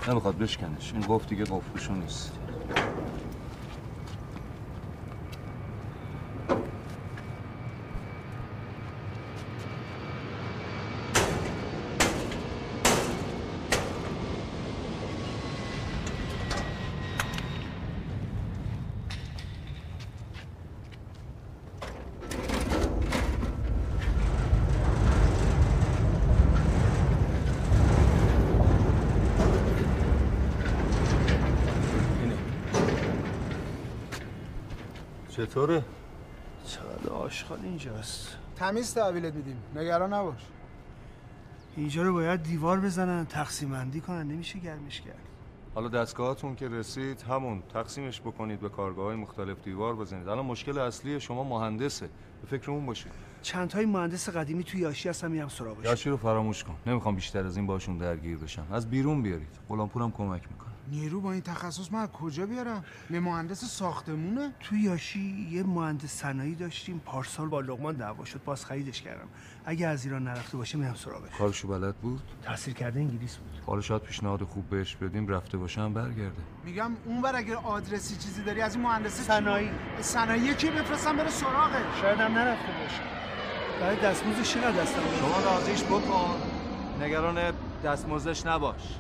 [0.07, 0.93] نمی‌خواد بشکنش.
[0.93, 2.31] این قفل دیگه قفلشون نیست.
[35.33, 35.83] چطوره؟
[36.65, 38.37] چقدر آشغال اینجاست.
[38.55, 39.57] تمیز تحویلت میدیم.
[39.75, 40.41] نگران نباش.
[41.75, 44.27] اینجا رو باید دیوار بزنن تقسیم بندی کنن.
[44.27, 45.19] نمیشه گرمش کرد.
[45.75, 50.27] حالا دستگاهاتون که رسید همون تقسیمش بکنید به کارگاه های مختلف دیوار بزنید.
[50.27, 52.09] الان مشکل اصلی شما مهندسه.
[52.41, 55.85] به فکر اون باشید چند تای مهندس قدیمی توی یاشی هستن میرم سراغش.
[55.85, 56.75] یاشی رو فراموش کن.
[56.87, 58.67] نمی‌خوام بیشتر از این باشون درگیر بشم.
[58.71, 59.59] از بیرون بیارید.
[59.69, 60.72] غلامپورم کمک می‌کنه.
[60.91, 66.11] نیرو با این تخصص من از کجا بیارم؟ به مهندس ساختمونه؟ توی یاشی یه مهندس
[66.11, 67.01] صنایعی داشتیم.
[67.05, 69.27] پارسال با لقمان دعوا شد باز خریدش کردم.
[69.65, 71.35] اگه از ایران نرفته باشه میرم سراغش.
[71.37, 73.61] کارشو بلد بود؟ تحصیل کرده انگلیس بود.
[73.65, 76.41] حالا شاید پیشنهاد خوب بهش بدیم رفته باشم برگرده.
[76.65, 79.71] میگم اونور اگه آدرسی چیزی داری از این مهندس صنایعی.
[80.01, 83.01] صنایعی کی بفرستم بره سراغش؟ شاید هم نرفته باشه.
[83.79, 86.35] برای دستموزش چقدر دستم شما راضیش بکن.
[87.01, 87.53] نگران
[87.85, 88.99] دستمزدش نباش.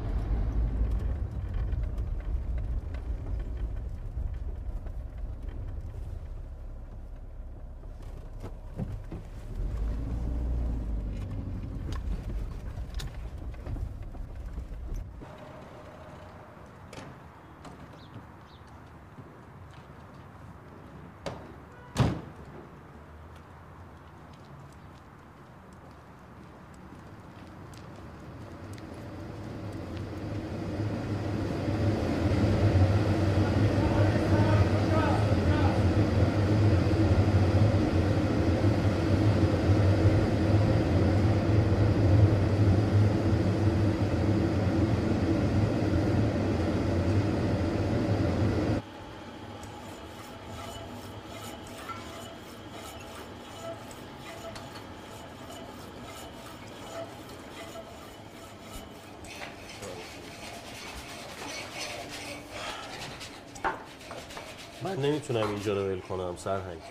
[65.03, 66.81] نمی‌تونم اینجا رو ول کنم سرهنگ.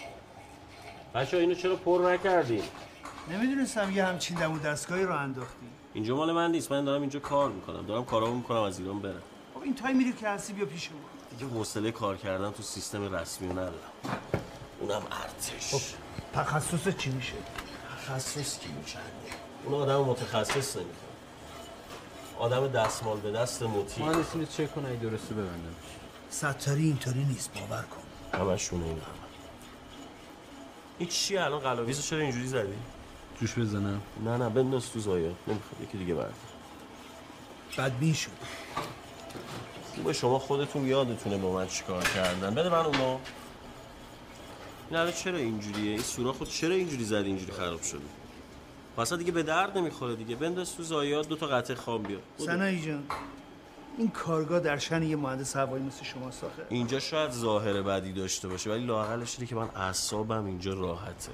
[1.15, 2.63] بچه اینو چرا پر نکردیم
[3.31, 5.67] نمی‌دونستم یه همچین دم و دستگاهی رو انداختی.
[5.95, 7.87] اینجا مال من نیست من دارم اینجا کار می‌کنم.
[7.87, 9.23] دارم کارامو می‌کنم از ایران برم.
[9.55, 10.99] خب این تای میری که هستی بیا پیش ما.
[11.39, 13.73] دیگه حوصله کار کردن تو سیستم رسمی ندارم.
[14.81, 15.75] اونم ارتش.
[15.75, 15.81] خب
[16.35, 17.35] تخصص چی میشه؟
[17.97, 18.99] تخصص کی میشه
[19.65, 21.13] اون آدم متخصص نمی‌خواد.
[22.39, 25.75] آدم دستمال به دست مطیع مهندس اینو چک کن درسته ببندم
[26.33, 28.39] ستاری اینطوری نیست باور کن.
[28.39, 29.03] همشونه این همه
[30.99, 32.75] این چیه الان قلاویزو چرا اینجوری زدی؟
[33.41, 34.01] جوش بزنم.
[34.25, 35.33] نه نه بنداز تو زایا.
[35.47, 36.33] نمی‌خواد یکی دیگه بردار
[37.79, 38.31] بدبین شد.
[39.97, 42.55] خوبه شما خودتون یادتونه با من چیکار کردن.
[42.55, 43.19] بده من اونو
[44.91, 48.01] این الان چرا اینجوریه؟ این سوراخ خود چرا اینجوری زدی اینجوری خراب شده؟
[48.97, 50.37] واسه دیگه به درد نمی‌خوره دیگه.
[50.37, 52.21] بنداز تو زایات دو تا قطعه خام بیار.
[52.37, 52.47] بدو.
[52.47, 53.05] سنایی جان.
[53.99, 58.49] این کارگاه در شن یه مهندس هوایی مثل شما ساخته اینجا شاید ظاهر بدی داشته
[58.49, 61.33] باشه ولی لااقلش اینه که من اعصابم اینجا راحته.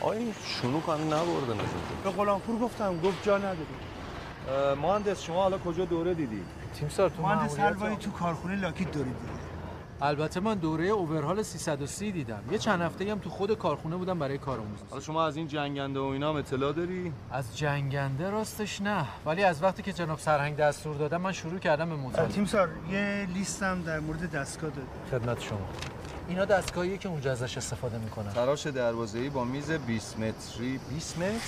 [0.00, 1.58] آقا این شنوک هم نبردن
[2.04, 3.56] به غلامپور گفتم گفت جا نداری.
[4.82, 6.42] مهندس شما حالا کجا دوره دیدی؟
[6.74, 9.40] تیمسار تو مهندس حلوایی تو کارخونه لاکیت دوری دیدی
[10.02, 12.42] البته من دوره اوورهال 330 دیدم.
[12.50, 16.00] یه چند هفته هم تو خود کارخونه بودم برای کارآموزی حالا شما از این جنگنده
[16.00, 19.06] و اینا هم اطلاع داری؟ از جنگنده راستش نه.
[19.26, 23.28] ولی از وقتی که جناب سرهنگ دستور دادم من شروع کردم به مطالعه تیمسار یه
[23.34, 24.86] لیستم در مورد دستگاه داد
[25.20, 25.58] خدمت شما.
[26.30, 28.32] اینا دستگاهیه که اونجا ازش استفاده می‌کنن.
[28.32, 30.80] تراش دروازه‌ای با میز 20 متری.
[30.90, 31.38] 20 متر؟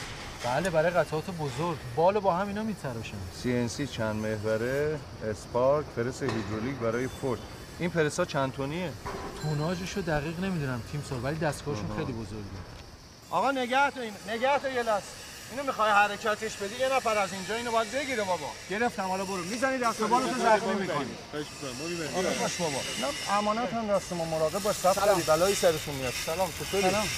[0.45, 1.77] بله برای قطعات بزرگ.
[1.97, 3.17] بالو با هم اینا میتراشن.
[3.43, 4.99] CNC چند محوره
[5.31, 7.41] اسپارک پرس هیدرولیک برای فورد
[7.79, 8.93] این پرسا چند تونیه
[9.43, 11.97] توناژشو دقیق نمی‌دونم تیم سور ولی دستگاهشون.
[11.97, 12.43] خیلی بزرگه.
[13.31, 15.05] آقا نگه تو این نگه تو یه لحظه.
[15.53, 18.51] اینو می‌خوای حرکتش بدی؟ یه نفر از اینجا اینو باید بگیره بابا.
[18.71, 19.45] گرفتم حالا برو.
[19.45, 21.17] می‌زنی دست و بالتو زخمی می‌کنی
[22.17, 22.81] آقا باش بابا.
[23.01, 24.77] نه امانت هم دست ما مراقب باش.
[24.77, 26.13] صف خیلی بلایی سرشون میاد.
[26.27, 27.09] سلام چطوری؟ سلام.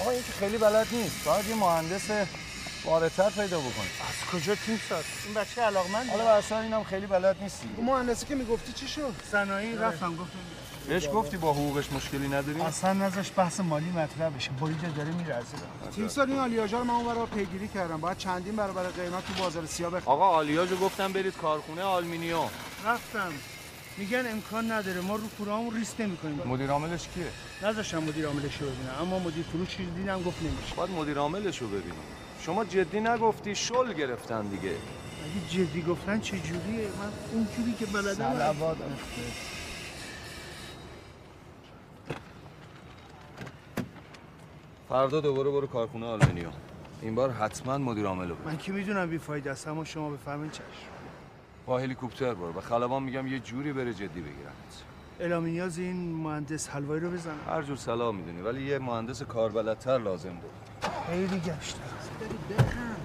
[0.00, 1.24] آقا این که خیلی بلد نیست.
[1.24, 2.26] باید یه مهندس
[2.84, 7.36] واردتر پیدا بکنی از کجا تیم سار این بچه علاقمند حالا برسا اینم خیلی بلد
[7.42, 10.38] نیستی مهندسی که می‌گفتی چی شد؟ صنایع رفتم گفتم
[10.88, 14.50] بهش گفتی با حقوقش مشکلی نداری؟ اصلا نذاش بحث مالی مطرح بشه.
[14.50, 15.44] بریده داره میره از.
[15.96, 18.00] تیم سال این آلیاژا رو من اونورا پیگیری کردم.
[18.00, 20.08] باید چندین برابر قیمت تو بازار سیاه بخرم.
[20.08, 22.50] آقا آلیاژو گفتم برید کارخونه آلومینیوم
[22.86, 23.32] رفتم.
[23.96, 25.00] میگن امکان نداره.
[25.00, 26.42] ما رو کوره‌هامون ریسک نمی‌کنیم.
[26.46, 27.26] مدیر عاملش کیه؟
[27.68, 28.94] نذاشتم مدیر عاملش رو ببینم.
[29.00, 30.74] اما مدیر فروش چیز دیدم گفت نمیشه.
[30.76, 31.98] باید مدیر عاملش رو ببینی
[32.46, 34.70] شما جدی نگفتی شل گرفتن دیگه.
[34.70, 38.56] اگه جدی گفتن چه جوریه؟ من اون جوری که بلدم
[44.92, 46.52] فردا دوباره برو کارخونه آلومینیوم
[47.02, 48.32] این بار حتما مدیر عامل.
[48.44, 50.62] من که می‌دونم بی فایده است اما شما بفهمین چشم.
[51.66, 52.58] با هلیکوپتر برو.
[52.58, 54.84] و خلبان میگم یه جوری بره جدی بگیرنت.
[55.20, 59.98] اعلام نیاز این مهندس حلوایی رو بزنم هر جور سلام می‌دونی ولی یه مهندس کاربلدتر
[59.98, 61.80] لازم داری خیلی گشتم
[62.50, 62.96] ندارم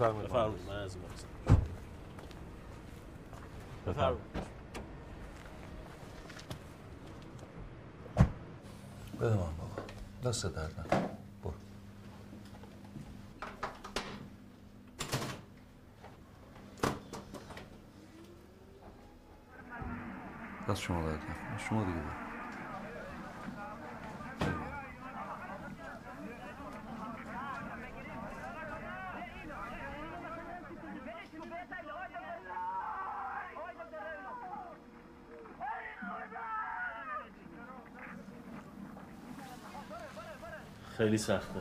[0.00, 0.28] بفرمایید.
[0.30, 0.96] بفرمایید من از
[3.86, 4.20] بفرمایید.
[9.20, 9.82] بده من بابا.
[10.24, 11.10] دست درد نکن.
[11.44, 11.52] برو.
[20.68, 21.58] دست شما درد نکنه.
[21.68, 22.19] شما دیگه برو.
[41.00, 41.60] خیلی سخته.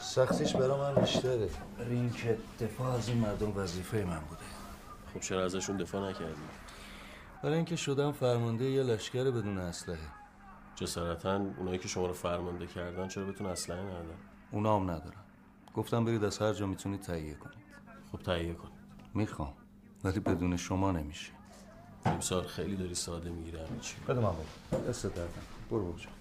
[0.00, 1.50] سختیش برا من بیشتره.
[1.78, 4.42] برای اینکه دفاع از این مردم وظیفه من بوده.
[5.14, 6.40] خب چرا ازشون دفاع نکردی؟
[7.42, 9.98] برای اینکه شدم فرمانده یه لشکر بدون اسلحه.
[10.76, 14.18] جسارتا اونایی که شما رو فرمانده کردن چرا بهتون اسلحه ندادن؟
[14.50, 15.22] اونا هم ندارن.
[15.74, 17.64] گفتم برید از هر جا می‌تونید تهیه کنید.
[18.12, 18.70] خب تهیه کن.
[19.14, 19.52] می‌خوام.
[20.04, 21.32] ولی بدون شما نمیشه.
[22.04, 23.96] امسال خیلی داری ساده می‌گیره همه چی.
[24.08, 24.32] بده من
[24.70, 25.70] بابا دست درد نکن.
[25.70, 26.12] برو جان.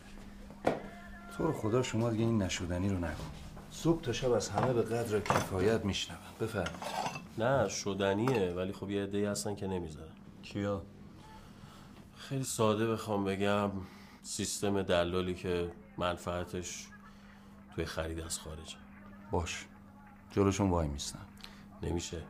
[1.38, 3.26] تو رو خدا شما دیگه این نشدنی رو نکن
[3.72, 6.84] صبح تا شب از همه به قدر کفایت میشنون بفرمایید.
[7.38, 10.12] نه شدنیه ولی خب یه عده‌ای هستن که نمی‌ذارن.
[10.44, 10.82] کیا؟
[12.16, 13.72] خیلی ساده بخوام بگم
[14.24, 16.88] سیستم دلالی که منفعتش
[17.76, 18.76] توی خرید از خارج.
[19.32, 19.66] باش.
[20.32, 21.26] جلوشون وای میستن
[21.84, 22.24] نمیشه.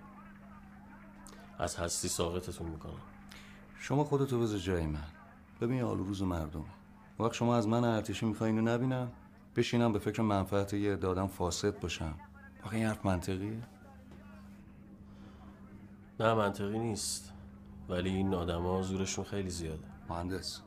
[1.60, 3.02] از هستی ساقطتون می‌کنم.
[3.80, 5.08] شما خودتو بذار جای من.
[5.62, 6.77] ببین آلو روز مردمه.
[7.20, 9.12] وقت شما از من ارتشی می‌خوای اینو نبینم
[9.56, 12.14] بشینم به فکر منفعت یه عده آدم فاسد باشم.
[12.64, 13.62] واقعا این حرف منطقیه.
[16.20, 17.34] نه منطقی نیست.
[17.90, 19.88] ولی این آدما زورشون خیلی زیاده.
[20.10, 20.62] مهندس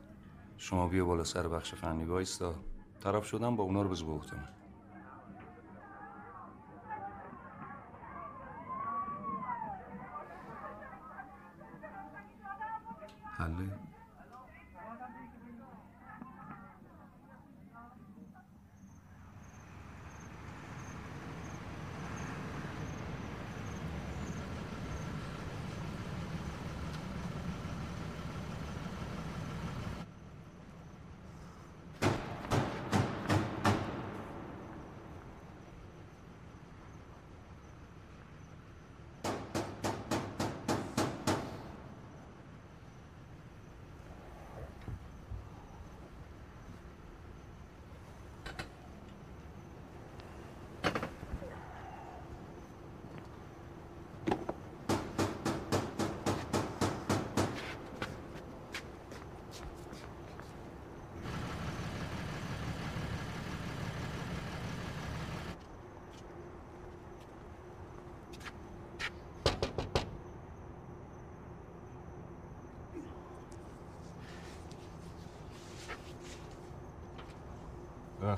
[0.57, 2.55] شما بیا بالا سر بخش فنی وایستا.
[2.99, 4.49] طرف شدم با اونا رو بزو به عهده من.
[13.37, 13.90] حله؟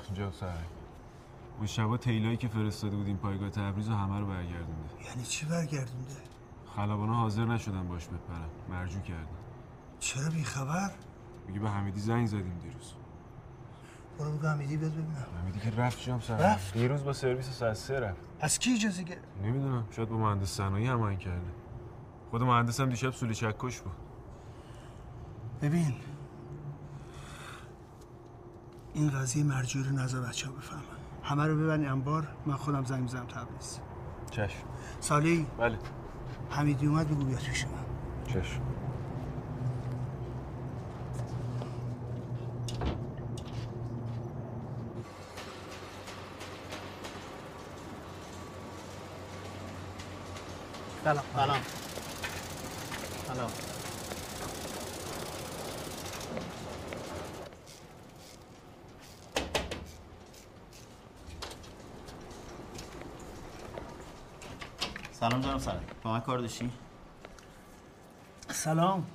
[0.04, 0.68] ببخشید جناب سرک
[1.58, 5.04] اون شبا تیلایی که فرستاده بودیم پایگاه تبریز و همه رو برگردونده.
[5.08, 6.14] یعنی چی برگردونده؟
[6.76, 8.48] خلبانا حاضر نشدن باش بپرن.
[8.70, 9.26] مرجو کردن.
[10.00, 10.90] چرا بیخبر
[11.46, 12.92] میگه به حمیدی زنگ زدیم دیروز.
[14.18, 15.26] برو بگو حمیدی بیاد ببینم.
[15.42, 18.20] حمیدی که رفت جناب سرک رفت؟ دیروز با سرویس ساعت سه رفت.
[18.40, 19.84] از کی اجازه گرفت؟ نمی‌دونم.
[19.90, 21.50] شاید با مهندس صنایع هماهنگ کرده.
[22.30, 23.92] خود مهندس هم دیشب سولی چکش بود.
[25.62, 25.94] ببین
[28.94, 30.82] این قضیه مرجوع رو نظر بچه ها بفهمن.
[31.22, 33.78] همه رو ببرین انبار من خودم زنگ می‌زنم تبریز.
[34.30, 34.58] چشم.
[35.00, 35.78] سالی؟ بله.
[36.50, 38.32] حمیدی اومد بگو بیاد پیش من.
[38.32, 38.60] چشم.
[51.04, 51.24] سلام.
[51.34, 51.56] سلام.
[65.24, 66.70] سلام جناب سر با من کار داشتی؟
[68.48, 69.06] سلام.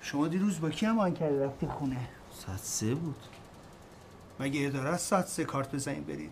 [0.00, 3.16] شما دیروز با کی هم کردی رفتی خونه؟ ساعت سه بود.
[4.40, 6.30] مگه اداره است ساعت سه کارت بزنید برید؟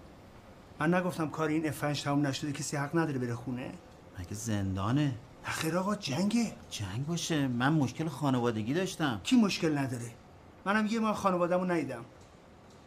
[0.79, 3.73] من نگفتم کار این افنج تموم نشده کسی حق نداره بره خونه.
[4.19, 6.53] مگه زندانه؟ خیر آقا جنگه.
[6.71, 7.49] جنگ باشه.
[7.49, 9.21] من مشکل خانوادگی داشتم.
[9.25, 10.11] کی مشکل نداره؟
[10.65, 12.05] منم یه ماه خانواده‌مو ندیدم.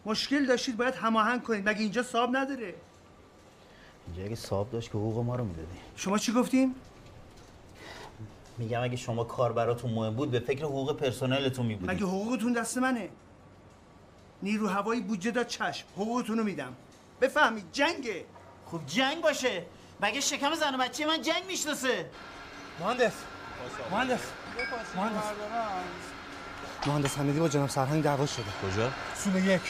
[0.06, 1.70] مشکل داشتید باید هماهنگ کنید.
[1.70, 2.76] مگه اینجا صاحب نداره؟
[4.08, 5.78] اینجا اگه صاحب داشت که حقوق ما رو می‌دادی.
[5.96, 6.76] شما چی گفتیم
[8.58, 12.78] میگم اگه شما کار براتون مهم بود به فکر حقوق پرسنلتون میبودید مگه حقوقتون دست
[12.78, 13.10] منه؟
[14.44, 15.86] نیرو هوایی بودجه داد چشم.
[15.96, 16.76] حقوقتون رو میدم.
[17.22, 18.26] بفهمید جنگه.
[18.66, 19.66] خب جنگ باشه.
[20.02, 22.10] مگه شکم زن و بچه من جنگ می‌شناسه؟
[22.80, 23.14] مهندس.
[23.92, 24.22] مهندس.
[24.96, 25.24] مهندس.
[26.88, 28.46] مهندس حمیدی با جناب سرهنگ دعوا شده.
[28.64, 29.62] کجا؟ سول یک.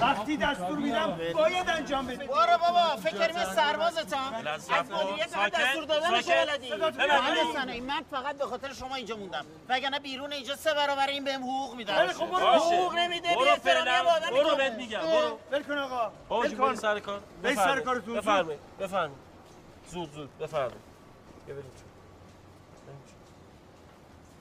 [0.00, 5.84] وقتی دستور میدم باید انجام بدید برو بابا فکر کنیم سربازتم؟ از مدیریت فقط دستور
[5.84, 9.44] دادن شو بلدی مهندس من فقط به خاطر شما اینجا موندم.
[9.68, 12.06] وگرنه بیرون اینجا سه برابر این بهم حقوق میدن.
[12.06, 12.46] خب برو.
[12.46, 14.04] حقوق نمیده برو فعلا.
[14.30, 14.56] برو.
[14.56, 15.00] بهت میگم.
[15.00, 15.38] برو.
[15.52, 16.12] ول کن آقا.
[16.28, 16.74] بابا ول کن.
[16.74, 17.80] سر کار؟ برید سر.
[17.80, 18.14] کارتون،.
[18.14, 18.60] بفرمایید.
[18.80, 19.18] بفرمایید.
[19.88, 20.38] زود زود.
[20.38, 20.88] بفرمایید.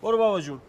[0.01, 0.61] برو بابا جون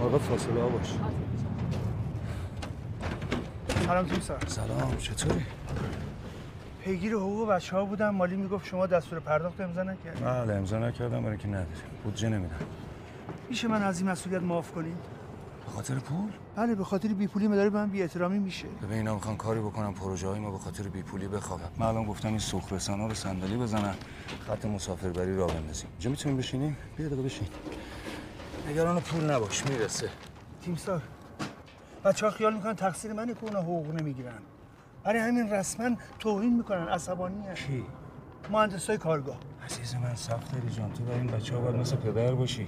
[0.00, 0.94] آقا فاصله ها باش.
[3.86, 4.38] سلام تیم سر.
[4.46, 5.42] سلام چطوری؟
[6.84, 10.24] پیگیر حقوق بچه ها بودم مالی می‌گفت شما دستور پرداخت امضا نکردید.
[10.24, 11.66] بله امضا نکردم برای که نداریم
[12.04, 12.56] بودجه نمیدم.
[13.50, 14.96] میشه من از این مسئولیت معاف کنید؟
[15.66, 18.66] به خاطر پول؟ بله به خاطر بیپولی مداره به من بی احترامی میشه.
[18.82, 22.28] ببین اینا می‌خوان کاری بکنم پروژه های ما به خاطر بیپولی بخوابم من الان گفتم
[22.28, 23.94] این سوخت رسانا رو صندلی بزنن
[24.46, 25.88] خط مسافربری را بندازیم.
[25.90, 27.48] اینجا می‌تونیم بشینیم؟ بیا دقیقه بشین.
[28.70, 30.08] نگران پول نباش می‌رسه.
[30.62, 31.02] تیم سار
[32.04, 34.38] بچه ها خیال می‌کنن تقصیر منه که اونا حقوق نمی‌گیرن.
[35.04, 37.84] برای همین رسما توهین می‌کنن عصبانی کی؟
[38.50, 39.36] مهندس های کارگاه.
[39.64, 40.92] عزیز من سخت داری جان.
[40.92, 42.66] تو برای این بچه ها باید مثل پدر باشی.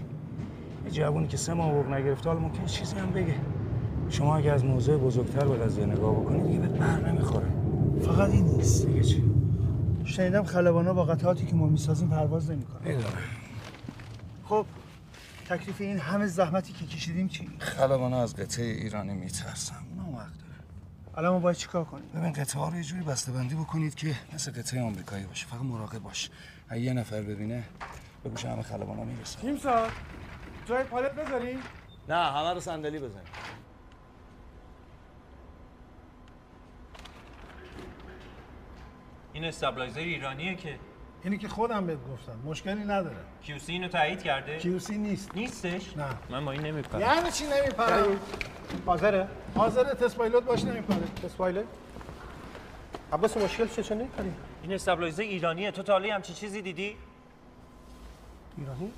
[0.84, 3.34] یه جوونی که سه ماه حقوق نگرفته حالا ممکنه چیزی هم بگه.
[4.08, 7.46] شما اگه از موضوع بزرگتر به قضیه نگاه بکنید دیگه بهت بر نمی‌خوره.
[8.02, 8.86] فقط این نیست.
[8.86, 9.24] دیگه چی؟
[10.04, 12.96] شنیدم خلبانا با قطعاتی که ما می‌سازیم پرواز نمی‌کنن
[14.44, 14.66] خب.
[15.48, 20.54] تکلیف این همه زحمتی که کشیدیم چی؟ خلبانا از قطعه ایرانی میترسن اونا وقت داره.
[21.14, 24.14] الان ما باید چیکار کنیم؟ ببین قطعه ها رو یه جوری بسته بندی بکنید که
[24.34, 25.46] مثل قطعه آمریکایی باشه.
[25.46, 26.30] فقط مراقب باش.
[26.68, 27.64] اگه یه نفر ببینه
[28.22, 29.92] به گوش همه خلبانا می‌رسه تیم سار
[30.66, 31.58] جای پالت بذاریم
[32.08, 33.20] نه همه رو صندلی بزن.
[39.32, 40.78] این استابلایزر ایرانیه که
[41.24, 42.38] اینی که خودم بهت گفتم.
[42.44, 43.16] مشکلی نداره.
[43.42, 45.34] QC اینو تایید کرده؟ QC نیست.
[45.34, 46.04] نیستش؟ نه.
[46.30, 47.00] من با این نمیپرم.
[47.00, 48.16] یعنی چی نمیپره
[48.86, 50.98] حاضره؟ حاضره test pilot باش نمیپره.
[51.22, 51.64] test pilot؟
[53.12, 55.70] عباس مشکل چه چه نمیپری این stabilizer ایرانیه.
[55.70, 56.96] تو تا حالا همچین چیزی دیدی؟
[58.58, 58.92] ایرانی؟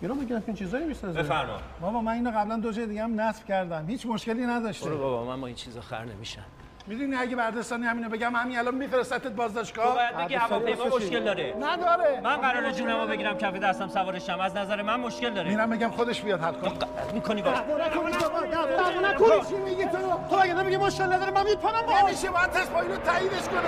[0.00, 1.58] ایران میگن این چیزایی می‌سازه؟ بفرما.
[1.80, 3.86] بابا من اینو قبلا دو جای دیگه هم نصب کردم.
[3.86, 4.86] هیچ مشکلی نداشته.
[4.86, 6.44] برو بابا من با این چیزا خر نمیشم.
[6.88, 11.54] می‌دونی اگه بردستانی همینو بگم همین الان میفرستت بازداشتگاه تو باید بگی هواپیما؟ مشکل داره.
[11.60, 12.20] نداره.
[12.24, 15.50] من قراره جونمو بگیرم کف دستم سوارشم از نظر من مشکل داره.
[15.50, 16.72] میرم بگم خودش بیاد حل کن
[17.12, 19.28] می‌کنی با نکنی.
[19.48, 19.98] چی میگی تو؟
[20.30, 23.60] تو اگه نمیگی مشکل نداره من میپرم باش نمیشه باید تست پایلوت تاییدش کنه.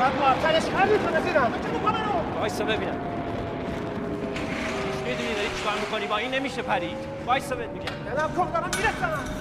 [0.00, 1.52] بعد معطلش کردی تو رسیدم
[2.40, 3.00] وایسا ببینم.
[5.04, 6.96] می‌دونی داری چیکار می‌کنی؟ با این نمیشه پرید.
[7.26, 7.84] وایسا بهت میگم.
[7.84, 9.39] دلم کن دارم می‌رسم.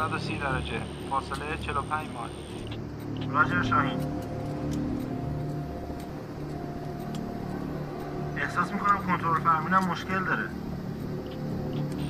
[0.00, 0.80] 130 درجه.
[1.10, 3.32] فاصله 45 مایل.
[3.32, 3.98] راجر شاهین.
[8.36, 10.48] احساس می‌کنم کنترل فرمینم مشکل داره.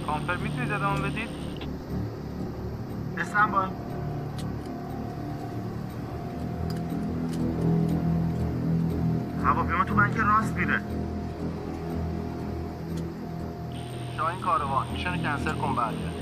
[0.06, 1.28] کانفرم می‌تونید ادامه بدید؟
[3.18, 3.68] استنبای
[9.44, 10.80] هواپیما تو بنک راست میره.
[14.16, 16.19] شاهین کاروان میشن کنسل کن برگرد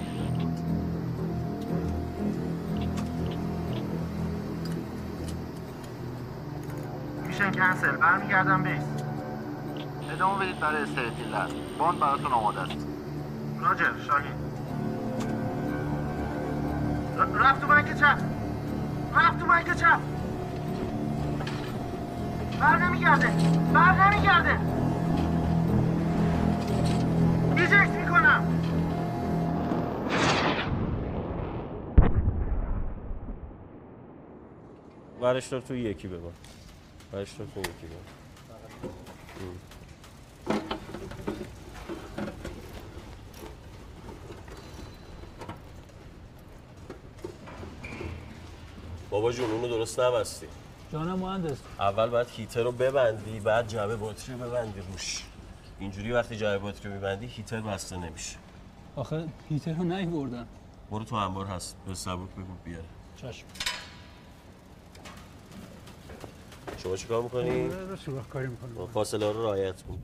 [7.39, 8.83] mission cancel برمیگردم base.
[10.13, 12.87] ادامه بدید برای straight-in رو باند براتون آماده است.
[13.61, 14.33] roger شاهین
[17.17, 18.19] ر- رفت تو بانک چپ.
[19.15, 20.01] رفت تو bank چپ.
[22.61, 23.31] بر نمیگرده
[23.75, 24.59] بر نمیگرده
[27.57, 28.45] eject می‌کنم.
[35.21, 36.31] ورش دار توی یکی ببر
[37.11, 37.97] توی یکی ببر
[39.41, 40.59] ام.
[49.11, 50.47] بابا جون اونو درست نبستی
[50.93, 55.23] جانم مهندس اول باید هیتر رو ببندی بعد جعبه باتری رو ببندی روش
[55.81, 58.37] اینجوری وقتی جعبه باتری رو میبندی هیتر بسته نمیشه
[58.97, 60.47] آخه هیتر رو نیوردن
[60.91, 62.85] برو تو انبار هست به سبک بگو بیاره
[63.17, 63.47] چشم
[66.77, 68.87] شما چیکار می‌کنی؟ رو سوراخ کاری می‌کنم.
[68.87, 69.99] فاصله ها رو رعایت کن.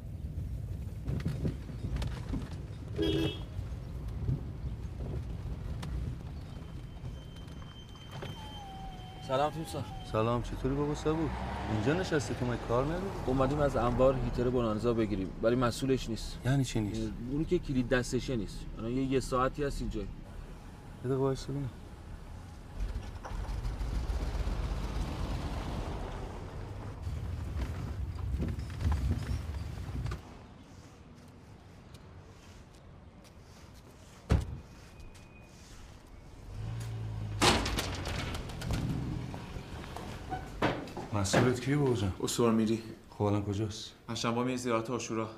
[9.28, 11.28] سلام تیمسار سلام چطوری بابا؟ سبو؟
[11.72, 16.38] اینجا نشستی تو کار نداری اومدیم از انبار هیتر بونانزا بگیریم ولی مسئولش نیست.
[16.44, 17.00] یعنی چی نیست؟
[17.30, 18.58] اونی که کلید دستشه نیست.
[18.78, 20.00] الان یه یه ساعتی هست اینجا.
[20.00, 20.06] یه
[21.04, 21.70] دقیقه وایسا ببینم
[41.12, 42.82] مسئولت کیه بابا جان؟ استوار میری.
[43.10, 45.28] خب الان کجاست؟ من شنبه می زیارت آشورا.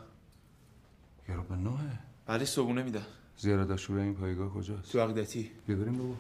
[1.29, 1.81] یارو به نوه
[2.27, 3.07] بله صبونه میدن
[3.39, 6.15] زیارت آشورا این پایگاه کجاست؟ تو عقدتی بیا بریم بابا.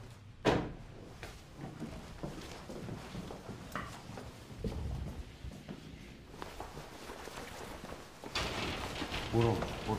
[9.32, 9.96] برو برو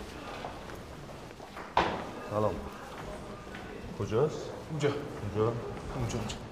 [2.29, 2.53] سلام
[3.99, 4.89] کجاست؟ اونجا
[5.23, 5.53] اونجا؟
[5.95, 6.47] اونجا اونجا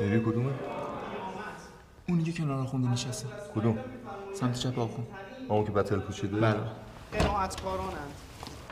[0.00, 0.52] میری کدومه؟
[2.08, 3.78] اون که کنار خونده نشسته کدوم؟
[4.34, 5.06] سمت چپ آخون.
[5.48, 6.60] اون که بتل پوشیده؟ بله.
[7.12, 8.12] قناعتکارانند.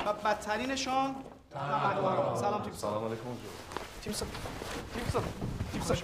[0.07, 1.15] و بدترینشان
[1.55, 2.63] سلام.
[2.63, 3.23] تیم سلام علیکم.
[4.03, 4.27] تیم سا
[4.95, 5.21] تیم سا
[5.73, 5.95] تیم سا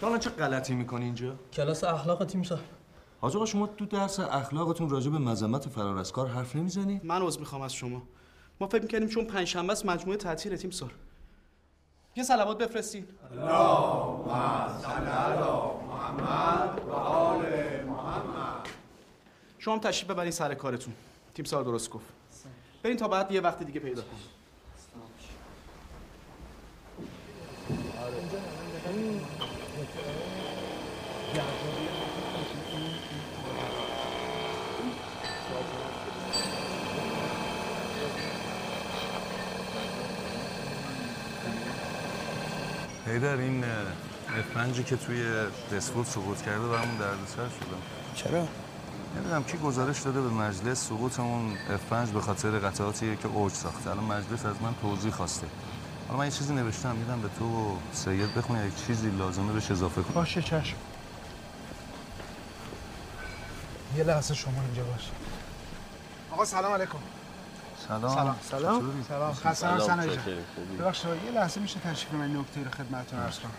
[0.00, 2.60] تو الان چه غلطی می‌کنی اینجا؟ کلاس اخلاق تیم سار
[3.20, 7.22] حاج آقا شما تو درس اخلاقتون راجع به مذمت فرار از کار حرف نمی‌زنی؟ من
[7.22, 8.02] عذر می‌خوام از شما.
[8.60, 10.94] ما فکر می‌کردیم چون پنج شنبه است مجموعه تعطیل تیم سار
[12.16, 13.06] یه صلوات بفرستین
[19.58, 20.94] شما هم تشریف ببرین سر کارتون.
[21.34, 22.06] تیم سار درست گفت.
[22.82, 24.28] برین تا بعد یه وقت دیگه پیدا کنیم.
[43.12, 43.64] پیدر این
[44.28, 45.24] F5 که توی
[45.72, 47.76] دسفود سقوط کرده برامون دردسر شده.
[48.14, 48.48] چرا؟
[49.16, 53.90] نمی‌دونم کی گزارش داده به مجلس سقوط اون F5 به خاطر قطعاتیه که اوج ساخته.
[53.90, 55.46] الان مجلس از من توضیح خواسته.
[56.08, 58.60] حالا من یه چیزی نوشتم میدم به تو و سید بخونی.
[58.60, 60.76] اگه چیزی لازمه بهش اضافه کن باشه چشم.
[63.96, 65.10] یه لحظه شما اینجا باش.
[66.30, 66.98] آقا سلام علیکم.
[67.88, 68.14] سلام.
[68.14, 68.36] سلام.
[68.50, 69.32] سلام؟ سلام.
[69.32, 73.50] خسته سلام، چطوری؟ خوبی؟ ببخشید یه لحظه میشه تشریف من نکته رو خدمتتون عرض کنم.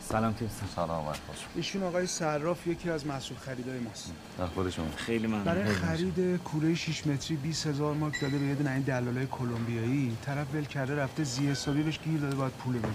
[0.00, 4.12] سلام تیم سلام خوش ایشون آقای صراف یکی از مسئول خریدای ماست.
[4.42, 5.44] اخبار شما خیلی ممنون.
[5.44, 10.16] برای خرید کوره 6 متری 20 هزار مارک داده به یه دونه این دلالای کلمبیایی.
[10.22, 12.88] طرف ول کرده رفته زی حسابی بهش گیر داده باید پول بدی.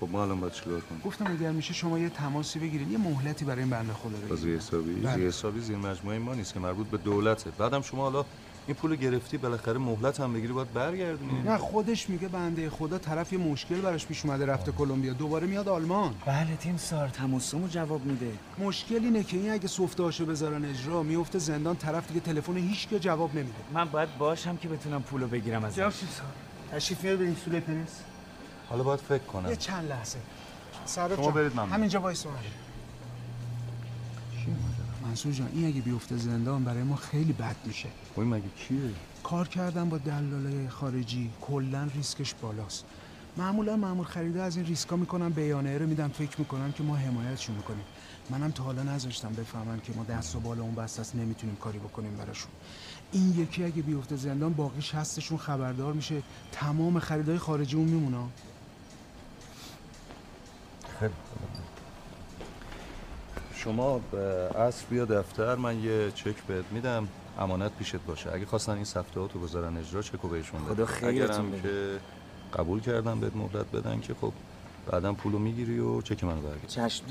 [0.00, 3.44] خب ما الان باید چیکار کنیم؟ گفتم اگر میشه شما یه تماسی بگیرید یه مهلتی
[3.44, 5.14] برای این بنده خدا بگیرید زی حسابی بله.
[5.14, 7.50] زی حسابی زیر مجموعه ما نیست که مربوط به دولته.
[7.50, 8.24] بعدم شما حالا
[8.66, 11.42] این پول گرفتی بالاخره مهلت هم بگیری باید برگردونی.
[11.42, 15.12] نه خودش میگه بنده خدا طرف یه مشکل براش پیش اومده رفته کلمبیا.
[15.12, 16.14] دوباره میاد آلمان.
[16.26, 18.32] بله تیم سار تماسمو جواب میده.
[18.58, 22.98] مشکل اینه که این اگه سفتهاشو بذارن اجرا میفته زندان طرف دیگه تلفن هیچ که
[22.98, 23.54] جواب نمیده.
[23.74, 25.74] من باید باشم که بتونم پولو بگیرم از
[26.72, 28.00] تشریف میاد بریم سوله پرنس
[28.68, 29.48] حالا باید فکر کنم.
[29.48, 30.18] یه چند لحظه.
[30.84, 31.70] صراف شما برید ممنون.
[31.70, 32.28] همینجا وایسا.
[35.14, 37.88] منصور جان این اگه بیفته زندان برای ما خیلی بد میشه.
[38.16, 38.80] وای مگه کیه؟
[39.22, 42.84] کار کردن با دلالای خارجی کلا ریسکش بالاست.
[43.36, 47.56] معمولا معمول خریده از این ریسکا می‌کنن بیانیه رو میدن فکر می‌کنن که ما حمایتشون
[47.56, 47.84] می‌کنیم
[48.30, 52.16] منم تا حالا نذاشتم بفهمن که ما دست و بالا اون است نمی‌تونیم کاری بکنیم
[52.16, 52.50] براشون.
[53.12, 56.22] این یکی اگه بیفته زندان باقیش هستشون خبردار میشه.
[56.52, 58.28] تمام خریدای خارجی اون میمونه.
[61.00, 61.12] خیلی
[63.64, 64.00] شما
[64.58, 67.08] عصر بیا دفتر من یه چک بهت میدم.
[67.38, 68.32] امانت پیشت باشه.
[68.32, 71.62] اگه خواستن این صفحات رو بذارن اجرا چکو بهشون بده خدا خیرتون.
[71.62, 71.98] که
[72.58, 74.32] قبول کردم بهت مهلت بدن که خب
[74.86, 77.04] بعدا پولو می‌گیری و چک منو برگردی چشم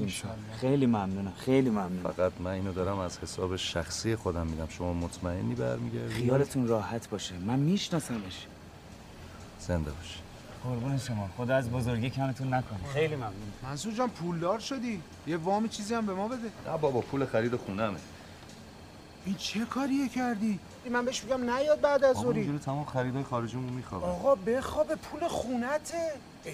[0.62, 1.34] خیلی ممنونم.
[1.38, 2.04] خیلی ممنونم.
[2.04, 4.68] فقط من اینو دارم از حساب شخصی خودم میدم.
[4.70, 7.36] شما مطمئنی برمیگردی؟ خیالتون راحت باشه.
[7.38, 8.48] من میشناسمش.
[9.60, 10.23] زنده باش.
[10.64, 11.30] قربون شما.
[11.38, 12.80] خدا از بزرگی کمتون نکنه.
[12.94, 13.34] خیلی ممنون.
[13.64, 15.02] منصور جان پولدار شدی.
[15.28, 16.38] یه وام چیزی هم به ما بده.
[16.72, 17.98] نه بابا پول خرید خونمه.
[19.26, 20.60] این چه کاریه کردی؟
[20.92, 24.06] من بهش میگم نیاد بعد از ظهری اینجوری تمام خریدای خارجیمون میخوابه.
[24.06, 26.12] آقا بخواب پول خونته.
[26.46, 26.54] اه.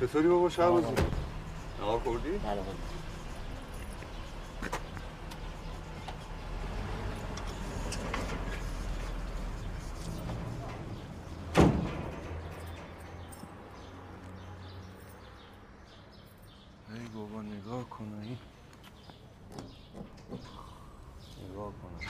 [0.00, 0.86] چطوری بابا؟ شهبازی؟
[1.80, 2.62] نهار خوردی؟ بله.
[17.42, 18.38] نگاه کن این
[21.50, 22.06] نگاه کن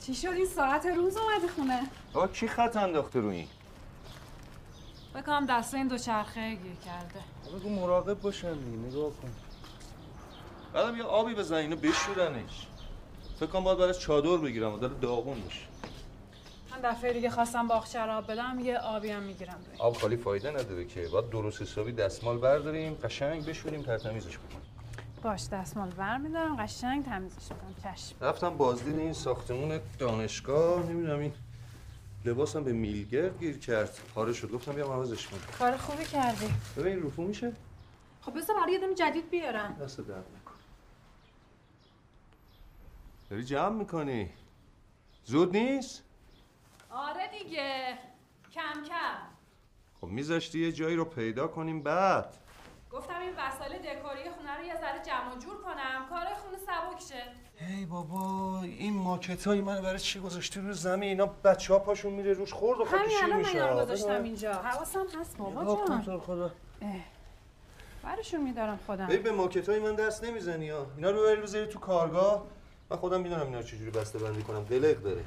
[0.00, 1.82] چی شد؟ این ساعت روز اومده خونه.
[2.14, 3.48] آقا کی خط انداخته رو این؟
[5.14, 7.20] بکنم دست این دوچرخه گیر کرده.
[7.58, 9.32] بگو مراقب باشن دیگه نگاه کن.
[10.72, 12.66] بعدم یه آبی بزن اینو بشورنش.
[13.36, 15.60] فکر کنم باید براش چادر بگیرم و داره داغون میشه.
[16.84, 19.78] دفعه دیگه خواستم باغچه را آب بدم یه آبی هم می‌گیرم روی.
[19.78, 21.08] آب خالی فایده نداره که.
[21.08, 24.60] باید درست حسابی دستمال برداریم قشنگ بشوریم ترتمیزش کنیم
[25.22, 30.86] باش دستمال ور میدارم قشنگ تمیزش می‌کنم چشم رفتم بازدید این ساختمون دانشگاه.
[30.86, 31.32] نمی‌دونم این
[32.24, 33.98] لباسم به میلگرد گیر کرد.
[34.14, 34.50] پاره شد.
[34.50, 35.40] گفتم بیام عوضش کنم.
[35.58, 36.46] کار خوبی کردی.
[36.76, 37.52] ببین رفو میشه؟
[38.20, 39.76] خب بذار برای یه جدید بیارم.
[39.82, 40.54] دست درد نکن
[43.30, 44.30] داری جمع می‌کنی؟
[45.24, 46.02] زود نیست؟
[46.90, 47.98] آره دیگه.
[48.52, 49.18] کم کم.
[50.00, 52.36] خب میذاشتی یه جایی رو پیدا کنیم بعد.
[52.92, 56.06] گفتم این وسایل دکوری خونه رو یه ذره جمع و جور کنم.
[56.10, 57.22] کار خونه سبک شه
[57.68, 62.12] ای بابا این ماکت های من برای چی گذاشتی رو زمین؟ اینا بچه ها پاشون
[62.12, 64.52] میره روش خورد و همین الان من میشه؟ اینا رو گذاشتم اینجا.
[64.52, 66.20] حواسم هست بابا جان.
[66.20, 66.50] خدا.
[68.02, 69.06] برشون میدارم خودم.
[69.06, 70.86] ببین به ماکت های من دست نمی‌زنی ها.
[70.96, 72.46] اینا رو ببری بذاری تو کارگاه.
[72.90, 74.64] من خودم می‌دونم اینا رو چجوری بسته بندی کنم.
[74.64, 75.24] دلق داره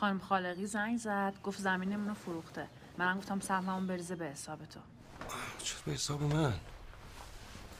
[0.00, 2.66] خانم خالقی زنگ زد گفت زمینمون رو فروخته.
[2.98, 4.80] منم گفتم سهممون بریزه به حساب تو.
[5.58, 6.52] چرا به حساب من؟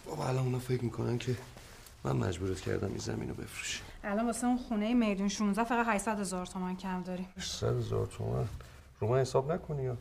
[0.07, 1.37] بابا الان اونا فکر می‌کنن که
[2.05, 6.21] من مجبورت کردم این زمین رو بفروشی الان واسه اون خونه میدون 16 فقط 800
[6.21, 7.29] هزار تومن کم داری.
[7.37, 8.45] 800 هزار تومن
[9.01, 9.97] رو من حساب نکنی یا؟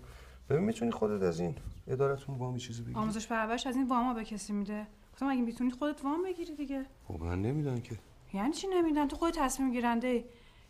[0.50, 1.56] ببین می‌تونی خودت از این
[1.88, 3.00] ادارتون وامی چیزی بگیری.
[3.00, 6.86] آموزش پرورش از این واما به کسی میده؟ گفتم اگه می‌تونی خودت وام بگیری دیگه.
[7.08, 7.98] خب من نمیدن که.
[8.34, 10.26] یعنی چی نمیدن تو خودت تصمیم گیرنده ای.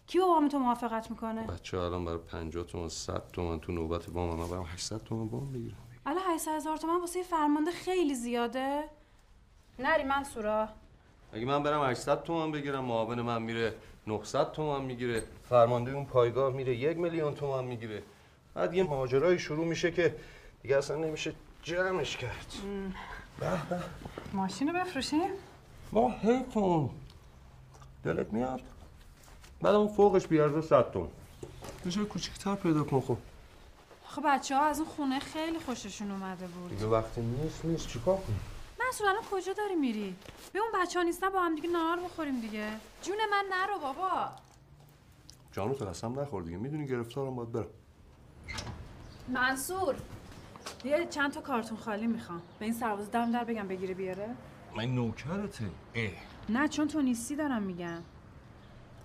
[0.10, 4.10] کی با وام تو موافقت می‌کنه؟ بچه الان برای 50 تومن 100 تومن تو نوبت
[4.10, 8.84] وام من برام 800 تومن وام بگیرم الان 800 هزار تومن واسه فرمانده خیلی زیاده.
[9.80, 10.70] نری منصورا
[11.34, 13.74] اگه من برم 800 تومن بگیرم معاون من میره
[14.08, 15.24] 900 تومن می‌گیره.
[15.50, 18.04] فرمانده اون پایگاه میره یک میلیون تومن می‌گیره.
[18.54, 20.16] بعد یه ماجرای شروع میشه که
[20.62, 21.34] دیگه اصلا نمیشه
[21.64, 22.54] جمعش کرد.
[23.40, 23.80] به به.
[24.34, 25.30] ماشین رو بفروشیم.
[25.92, 26.12] با
[26.54, 26.90] کن.
[28.04, 28.62] دلت میاد؟
[29.62, 31.08] بعد اون فوقش بیارزه 100 تومن.
[31.86, 33.18] یه جای کوچیک‌تر پیدا کن خب.
[34.06, 36.70] خب بچه ها از اون خونه خیلی خوششون اومده بود.
[36.70, 37.88] دیگه وقتی نیست نیست.
[37.88, 38.40] چیکار کنیم؟
[38.80, 40.16] منصور الان کجا داری میری؟
[40.54, 42.68] به اون بچه ها نیستن با هم دیگه نهار بخوریم دیگه.
[43.02, 44.30] جون من نرو بابا.
[45.52, 46.58] جانو تو قسم نخور دیگه.
[46.58, 47.68] می‌دونی گرفتارم باید برم.
[49.28, 49.96] منصور
[50.84, 52.42] یه چند تا کارتون خالی می‌خوام.
[52.60, 54.30] به این سرباز دم در بگم بگیره بیاره.
[54.76, 55.66] من نوکرته.
[55.96, 56.12] اه.
[56.50, 58.02] نه چون تو نیستی دارم میگم.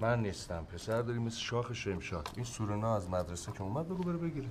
[0.01, 0.65] من نیستم.
[0.65, 2.29] پسر داری مثل شاخ شمشاد.
[2.37, 4.49] این سورنا از مدرسه که اومد بگو بره بگیره.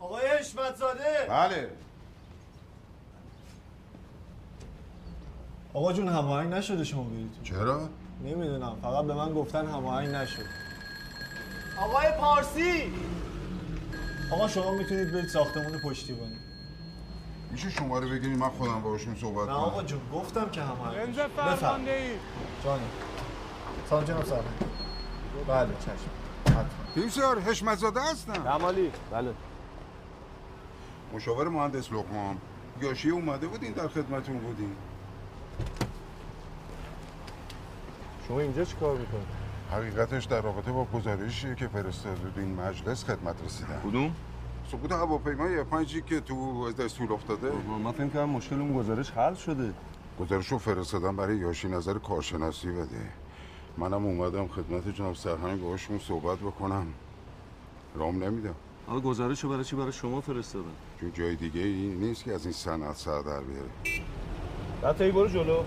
[0.00, 1.70] آقای حشمت زاده بله.
[5.74, 7.42] آقا جون هماهنگ نشده شما برید.
[7.42, 7.88] چرا؟
[8.24, 8.76] نمی‌دونم.
[8.82, 10.44] فقط به من گفتن هماهنگ نشد.
[11.80, 12.92] آقای پارسی!
[14.30, 16.36] آقا شما می‌تونید برید ساختمون پشتیبانی.
[17.50, 19.64] میشه شماره بگیری من خودم باشون صحبت نه کنم.
[19.64, 21.18] آقا جون گفتم که هماهنگ رنز.
[21.18, 22.10] فرمانده ای
[22.64, 22.80] جانم
[23.90, 24.44] سلام جناب صاحب
[25.48, 26.10] بله چشم.
[26.46, 26.64] حتما.
[26.94, 29.34] تیمسار حشمت زاده هستم کمالی بله.
[31.14, 32.38] مشاور مهندس لقمان.
[32.80, 34.76] یاشی اومده بودین در خدمتون بودین
[38.28, 39.37] شما اینجا چی کار می‌کنید؟
[39.70, 44.14] حقیقتش در رابطه با گزارشی که فرستاده این مجلس خدمت رسیدم کدوم؟
[44.72, 47.52] سقوط هواپیمای F5 که تو از دستور افتاده؟
[47.84, 49.72] من فکر کنم مشکل اون گزارش حل شده.
[50.20, 53.10] گزارش رو فرستادم برای یاشی نظر کارشناسی بده.
[53.78, 56.86] منم اومدم خدمت جناب سرهنگ باهاشون صحبت بکنم.
[57.94, 58.54] رام نمیدم.
[58.88, 62.44] آقا گزارش رو برای چی برای شما فرستادن؟ چون جای دیگه ای نیست که از
[62.44, 63.68] این صنعت سر در بیاره.
[64.82, 65.62] بعد برو جلو.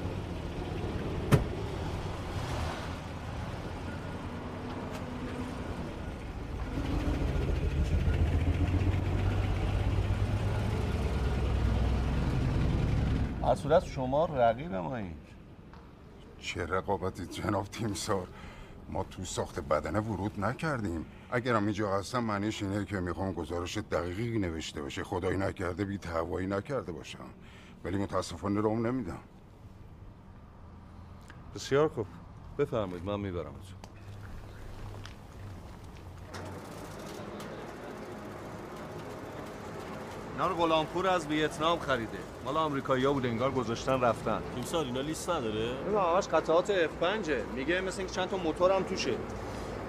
[13.44, 15.14] از صورت شما رقیب ما این
[16.40, 18.28] چه رقابتی جناب تیمسار؟
[18.90, 21.06] ما تو ساخت بدنه ورود نکردیم.
[21.32, 25.04] اگرم اینجا هستم معنیش اینه که می‌خوام گزارش دقیقی نوشته باشه.
[25.04, 27.30] خدایی نکرده بی تهوایی نکرده باشم.
[27.84, 29.20] ولی متاسفانه روم نمیدم.
[31.56, 32.08] بسیار خوب.
[32.58, 33.54] بفرمایید من می‌برم
[40.42, 42.18] اینا رو غلامپور از ویتنام خریده.
[42.46, 44.42] مال آمریکایی‌ها بود انگار گذاشتن رفتن.
[44.56, 45.72] تیمسار اینا لیست نداره؟
[46.16, 49.14] همش قطعات F5 میگه مثل اینکه چند تا موتور هم توشه.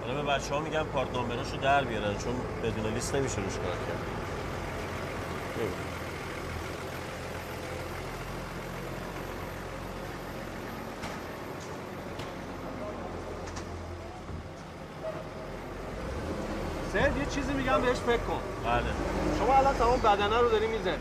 [0.07, 3.65] حالا به بچه ها میگم پارت نامبراشو در بیارن چون بدون لیست نمیشه روش کار
[3.65, 4.23] کرد.
[16.93, 18.83] سید یه چیزی میگم بهش فکر کن بله
[19.39, 20.97] شما الان تمام بدنه رو داری می‌زنی.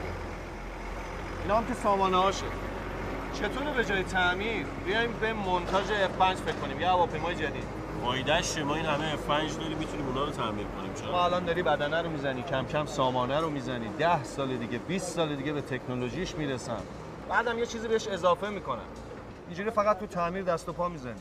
[1.41, 2.45] اینا هم که سامانه هاشه
[3.33, 6.81] چطوره به جای تعمیر؟ بیایم به مونتاژ F5 فکر کنیم.
[6.81, 7.63] یه هواپیمای جدید.
[8.03, 10.93] فایدهش؟ ما این همه F5 داریم می‌تونیم اونا رو تعمیر کنیم.
[10.93, 13.89] چرا؟ ما الان داری بدنه رو می‌زنی کم کم سامانه رو می‌زنی.
[13.99, 16.77] ده سال دیگه 20 سال دیگه به تکنولوژیش می‌رسن
[17.29, 18.79] بعدم یه چیزی بهش اضافه می‌کنن
[19.47, 21.13] اینجوری فقط تو تعمیر دست و پا می‌زنی.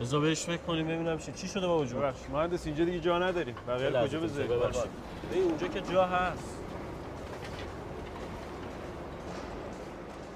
[0.00, 3.54] بذار بهش فکر کنیم ببینم چی چی شده بابا جون؟ مهندس اینجا دیگه جا نداریم.
[3.68, 4.90] بقیه کجا بذاریم؟ ببخشید.
[5.30, 6.58] ببین اونجا که جا هست.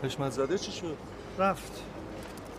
[0.02, 0.96] حشمت زده چی شد؟
[1.38, 1.82] رفت.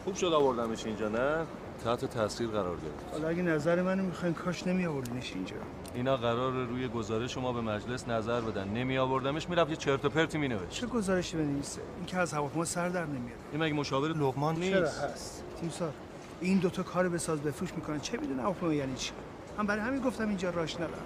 [0.03, 1.45] خوب شد آوردمش اینجا نه؟
[1.83, 3.11] تحت تاثیر قرار گرفت.
[3.11, 5.55] حالا اگه نظر منو می‌خواین کاش نمی آوردینش اینجا.
[5.93, 8.67] اینا قرار روی گزارش شما به مجلس نظر بدن.
[8.67, 12.33] نمی آوردمش می‌رفت یه چرت و پرتی می نوشت چه گزارشی بنویسه؟ این که از
[12.33, 13.39] هواپیما سر در نمیاره.
[13.51, 15.93] این مگه مشاور لقمان نیست؟ چرا هست؟ تیمسار
[16.41, 17.99] این دوتا کار بساز بفروش می‌کنن.
[17.99, 19.11] چه می‌دونه هواپیما یعنی چی؟
[19.57, 21.05] من برای همین گفتم اینجا راش ندارم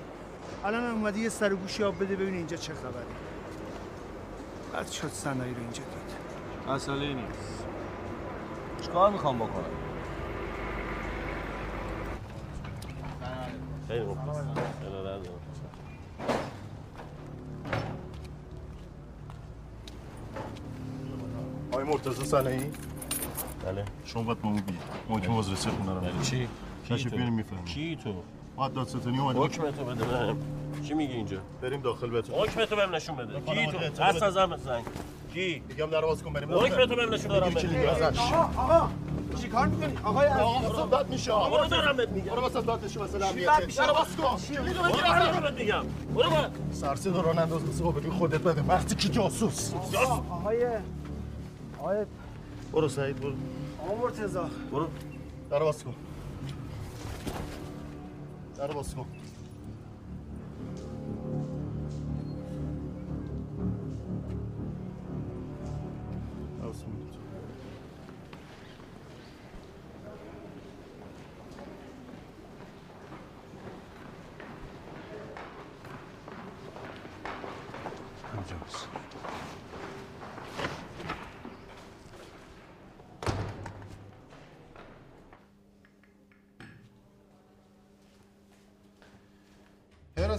[0.66, 3.06] الان هم اومده یه سر گوشی آب بده ببین اینجا چه خبره.
[4.74, 6.01] بعد شد صنایع رو اینجا دید.
[6.68, 7.66] مسئله نیست
[8.82, 9.64] چیکار می‌خوام بکنم
[13.88, 14.18] خیلی خوب.
[21.72, 22.72] آقای مرتضی سنایی
[23.66, 26.48] بله شما باید با اون بید محکم بازرسی خونه رو یعنی چی؟
[26.84, 27.18] کی تو؟
[27.66, 28.24] کی تو؟
[28.62, 29.40] باید دادستانی اومده.
[29.40, 30.38] حکم تو بده بهم
[30.88, 33.42] چی میگی اینجا؟ بریم داخل بهتون حکم تو بهم نشون بده.
[33.42, 34.84] کی آقا، تو؟ دست از هم زنگ.
[35.34, 37.54] کی؟ میگم در باز کن بریم حکم تو بهم نشون دارم
[38.58, 38.90] آقا
[39.42, 41.32] چی؟ کار می‌کنی؟ آقای آقا داد میشه.
[41.32, 42.32] آقا برو دارم بهت میگم.
[42.32, 43.50] برو واسه داد میشه واسه چی امنیت.
[43.50, 44.56] بد میشه؟ باز کن.
[44.56, 45.84] کلید رو برو بگیر دارم بهت میگم.
[46.16, 48.62] برو برو سرسی داران انداز بسه بگی خودت بده.
[48.62, 49.74] وقتی کی جاسوس.
[50.32, 50.68] آقای
[51.80, 52.06] آقای
[52.74, 53.34] برو سعید برو.
[53.86, 54.40] آقا مرتضی.
[54.72, 54.88] برو.
[55.50, 55.94] در باز کن.
[58.62, 59.06] در باز کن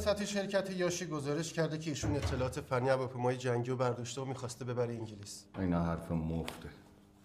[0.06, 4.64] حراست شرکت یاشی گزارش کرده که ایشون اطلاعات فنی هواپیمای جنگی رو برداشته و می‌خواسته
[4.64, 5.44] ببره انگلیس.
[5.58, 6.68] اینا حرف مفته.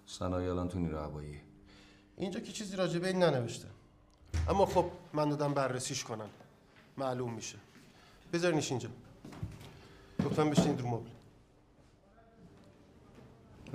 [0.05, 1.41] صنایع الان تو نیرو هوایی.
[2.17, 3.67] اینجا که چیزی راجع به این ننوشته.
[4.49, 6.29] اما خب من دادم بررسیش کنن
[6.97, 7.57] معلوم میشه.
[8.33, 8.89] بذارینش اینجا.
[10.19, 11.09] لطفا بشینید رو مبل.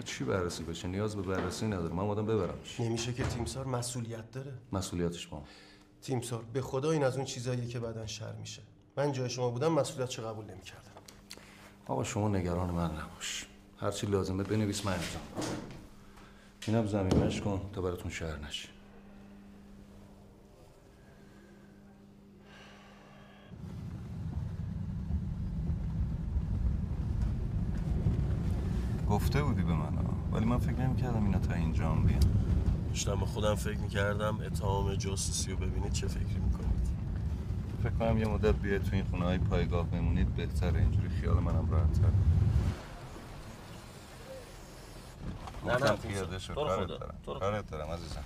[0.04, 2.80] چی بررسی بشه؟ نیاز به بررسی نداره من آدم ببرمش.
[2.80, 4.52] نمیشه که تیمسار مسئولیت داره.
[4.72, 5.42] مسئولیتش با
[6.02, 8.62] تیمسار به خدا این از اون چیزاییه که بعدن شر میشه.
[8.96, 10.90] من جای شما بودم مسئولیت چه قبول نمی‌کردم
[11.86, 13.46] آقا شما نگران من نباش
[13.80, 15.44] هرچی لازمه بنویس من انجام کنم.
[16.66, 18.68] اینم زمینش کن تا براتون شهر نشه
[29.10, 29.92] گفته بودی به من.
[30.32, 32.20] ولی من فکر نمی‌کردم اینا تا اینجا هم بیان
[32.88, 36.51] داشتم با خودم فکر می‌کردم اتهام جاسوسی رو ببینید چه فکری می‌کنید
[37.82, 40.36] فکر کنم یه مدت بیاید تو این خونه های پایگاه بمونید.
[40.36, 40.80] بهتره.
[40.80, 42.02] اینجوری خیال منم راحت‌تر
[45.64, 46.38] نه، نه، تو پیاده.
[46.54, 46.86] کارت
[47.26, 48.24] تو دارم عزیزم.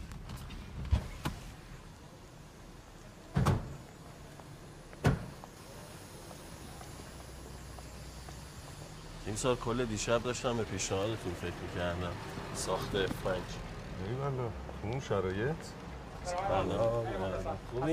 [9.26, 12.12] این سال کل دیشب داشتم به پیشنهادتون فکر می‌کردم.
[12.54, 13.26] ساخت F5
[14.08, 14.50] ای والا
[14.82, 15.56] اون شرایط.
[17.74, 17.92] خوبی؟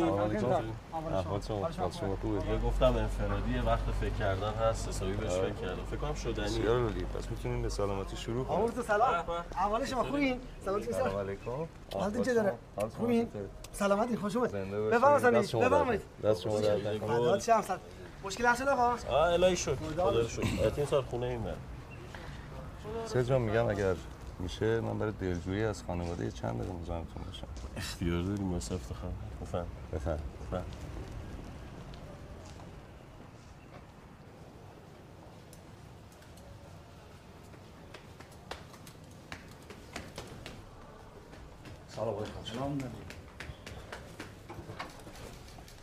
[2.52, 6.46] یه گفتم انفرادی وقت فکر کردن هست حسابی بهش فکر کردم فکر کنم شدنی.
[6.46, 7.06] بسیار عالی.
[7.06, 8.58] پس می‌تونیم به سلامتی شروع کنیم.
[8.58, 9.24] آمورتو سلام.
[9.58, 11.52] احوال شما خوبین؟ سلام سلام علیکم.
[11.94, 12.54] حالتون چطوره
[12.98, 13.28] خوبین؟
[13.72, 14.52] سلامتی خوش اومد.
[14.52, 16.02] بفرمایید بفرمایید.
[16.24, 17.70] دست شما درد نکنه.
[18.24, 19.76] مشکل هست آقا؟ آه الهی شکر.
[19.76, 20.72] خدا رو شکر.
[20.78, 21.54] این سال خونه این من
[23.06, 23.96] سه جان میگم اگر
[24.40, 29.12] میشه من برای دلجویی از خانواده چند دقیقه مزاحمتون باشم اختیار داریم واسه افتخار
[29.42, 30.20] بفهم بفهم
[30.52, 30.66] بفهم
[41.90, 42.32] سلام علیکم.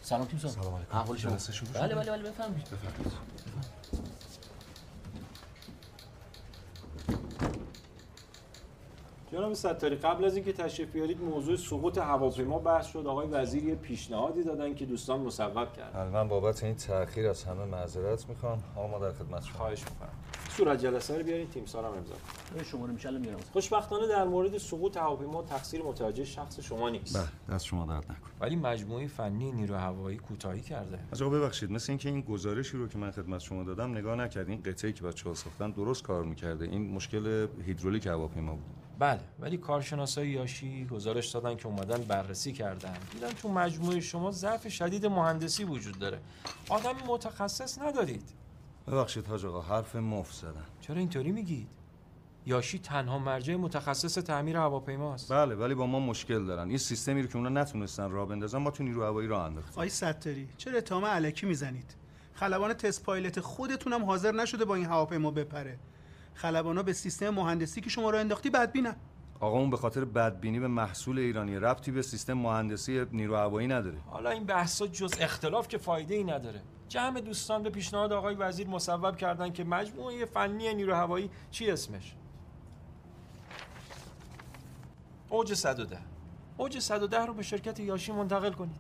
[0.03, 0.98] سلام سلام سلام علیکم.
[0.98, 1.36] احوال شما.
[1.74, 2.64] بله؟ بله بله بفرمایید.
[2.64, 3.39] بفرمایید.
[9.32, 13.06] جناب ستاری قبل از اینکه تشریف بیارید موضوع سقوط هواپیما بحث شد.
[13.06, 16.08] آقای وزیر یه پیشنهادی دادن که دوستان مصوب کردن.
[16.08, 18.62] من بابت این تأخیر از همه معذرت می‌خوام.
[18.76, 19.58] آقا ما در خدمت شما.
[19.58, 20.08] خواهش می‌کنم.
[20.48, 22.58] صورت جلسه رو بیارین تیم سارم امضا کنه.
[22.58, 26.88] به شما رو میشه الان میارم خوشبختانه در مورد سقوط هواپیما تقصیر متوجه شخص شما
[26.88, 27.16] نیست.
[27.16, 30.98] بله دست شما درد نکن ولی مجموعه فنی نیرو هوایی کوتاهی کرده.
[31.12, 34.48] از آقا ببخشید مثل اینکه این گزارشی رو که من خدمت شما دادم نگاه نکرد
[34.48, 36.64] این قطعه‌ای که بچه‌ها ساختن درست کار می‌کرده.
[36.64, 38.89] این مشکل هیدرولیک هواپیما بود.
[39.01, 42.96] بله ولی کارشناسای یاشی گزارش دادن که اومدن بررسی کردن.
[43.12, 46.18] دیدن تو مجموعه شما ضعف شدید مهندسی وجود داره.
[46.68, 48.22] آدم متخصص ندارید.
[48.86, 51.68] ببخشید حاج آقا حرف مفت زدن چرا اینطوری میگید؟
[52.46, 55.32] یاشی تنها مرجع متخصص تعمیر هواپیماست.
[55.32, 56.68] بله ولی با ما مشکل دارن.
[56.68, 59.72] این سیستمی رو که اونا نتونستن راه بندازن ما تو نیرو هوایی راه انداختیم.
[59.72, 61.94] آقای ستاری چرا اتهام علکی می‌زنید؟
[62.34, 65.78] خلبان تست پایلت خودتون هم حاضر نشده با این هواپیما بپره.
[66.34, 68.96] خلبانا به سیستم مهندسی که شما رو انداختی بدبینن.
[69.40, 73.98] آقا اون به خاطر بدبینی به محصول ایرانی ربطی به سیستم مهندسی نیرو هوایی نداره.
[74.06, 76.62] حالا این بحثا جز اختلاف که فایده ای نداره.
[76.88, 82.14] جمع دوستان به پیشنهاد آقای وزیر مصوب کردن که مجموعه فنی نیرو هوایی چی اسمش؟
[85.28, 85.98] اوج 110
[86.56, 88.76] اوج 110 رو به شرکت یاشی منتقل کنید.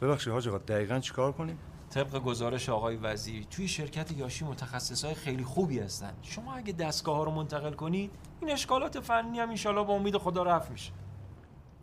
[0.00, 1.58] ببخشید حاج آقا دقیقاً چیکار کنیم؟
[1.90, 6.12] طبق گزارش آقای وزیر توی شرکت یاشی متخصصای خیلی خوبی هستن.
[6.22, 8.10] شما اگه دستگاه ها رو منتقل کنید
[8.40, 10.92] این اشکالات فنی هم انشالله با امید خدا رفع میشه.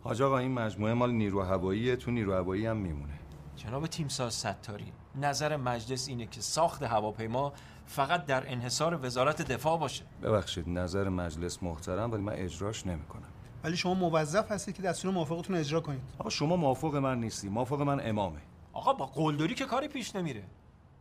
[0.02, 3.12] حاج آقا این مجموعه مال نیرو هواییه تو نیرو هوایی هم میمونه.
[3.56, 7.52] جناب تیمساز ستاری نظر مجلس اینه که ساخت هواپیما
[7.86, 10.04] فقط در انحصار وزارت دفاع باشه.
[10.22, 13.28] ببخشید نظر مجلس محترم ولی من اجراش نمی‌کنم.
[13.64, 16.00] ولی شما موظف هستید که دستور موافقتون اجرا کنید.
[16.18, 17.48] آقا شما موافق من نیستی.
[17.48, 18.40] موافق من امامه.
[18.76, 20.44] آقا با قلدری که کاری پیش نمیره.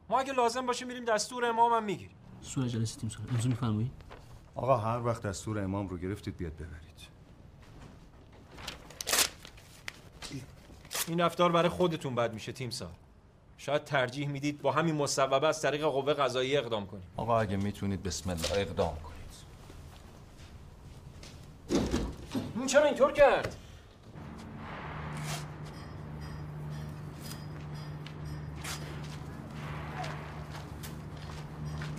[0.09, 2.15] ما اگه لازم باشه میریم دستور امامم می‌گیریم.
[2.41, 3.91] صورت جلسه تیم سارم امضا میفرمایید.
[4.55, 6.85] آقا هر وقت دستور امام رو گرفتید بیاد ببرید.
[11.07, 12.91] این رفتار برای خودتون بد میشه تیمسار
[13.57, 18.03] شاید ترجیح می‌دید با همین مصوبه از طریق قوه قضاییه اقدام کنید آقا اگه می‌تونید
[18.03, 19.15] بسم الله اقدام کنید.
[22.55, 23.55] این چرا اینطور کرد؟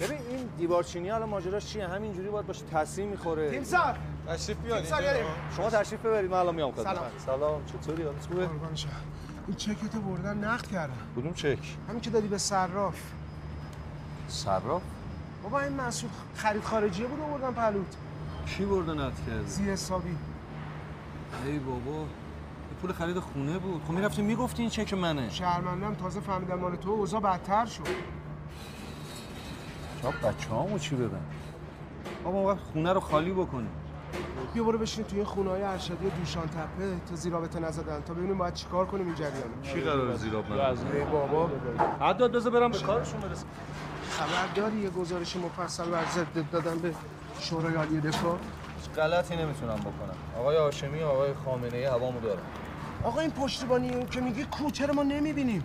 [0.00, 3.50] ببین این دیوارچینی الان ماجراش چیه؟ همینجوری باید باشه تاثیر می‌خوره.
[3.50, 3.98] تیمسار!
[4.28, 4.94] تشریف بیارید.
[5.56, 6.86] شما تشریف ببرید من الان میام خدمت.
[6.86, 7.10] سلام.
[7.26, 8.48] سلام چطوری؟ حالت خوبه.
[9.46, 11.58] این چکتو بردن نقد کردن کدوم چک؟
[11.88, 12.98] همین که دادی به صراف.
[14.28, 14.82] صراف؟
[15.42, 17.96] بابا این مسئول خرید خارجیه بود آوردن پلوت.
[18.46, 20.16] کی برده نت کرد زی حسابی.
[21.44, 22.04] ای بابا
[22.82, 23.82] پول خرید خونه بود.
[23.84, 25.30] خب می‌رفتی می‌گفتی این چک منه.
[25.30, 27.82] شهرمندم تازه فهمیدم مال تو اوضاع بدتر شد.
[30.06, 31.20] شب بچه هامو چی بدن؟
[32.24, 33.68] بابا وقت خونه رو خالی بکنی
[34.54, 38.54] بیا برو بشین توی خونه های ارشدی دوشان تپه تا زیرابطه نزدن تا ببینیم باید
[38.54, 41.50] چیکار کنیم این جریانو کی قرار زیراب ای بابا.
[42.00, 43.46] عداد بذار برم به کارشون برسم.
[44.10, 46.94] خبر داری یه گزارش مفصل بر ضد دادن به
[47.40, 48.38] شورای عالی دفاع.
[48.96, 50.16] غلطی نمی‌تونم بکنم.
[50.38, 52.42] آقای هاشمی و آقای خامنه ای هوامو دارن.
[53.04, 55.62] آقا این پشتیبانی اون که میگی کوچه رو ما نمی‌بینیم.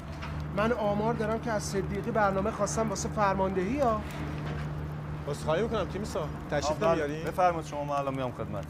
[0.57, 4.01] من آمار دارم که از صدیقی برنامه خواستم واسه فرماندهی ها.
[5.45, 8.65] خواهی می‌کنم تیمسا تشریف نمیاری؟ بفرمایید شما من الان میام خدمت.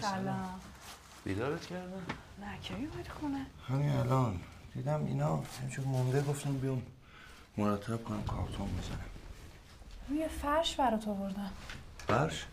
[0.00, 0.60] سلام.
[1.24, 2.02] بیدارت کردم؟
[2.40, 4.40] نه کی اومد خونه؟ همین الان.
[4.74, 6.82] دیدم اینا همچون مونده گفتم بیام
[7.56, 8.98] مرتب کنم کارتون بزنم.
[10.08, 11.50] روی فرش برات آوردم.
[12.08, 12.46] فرش؟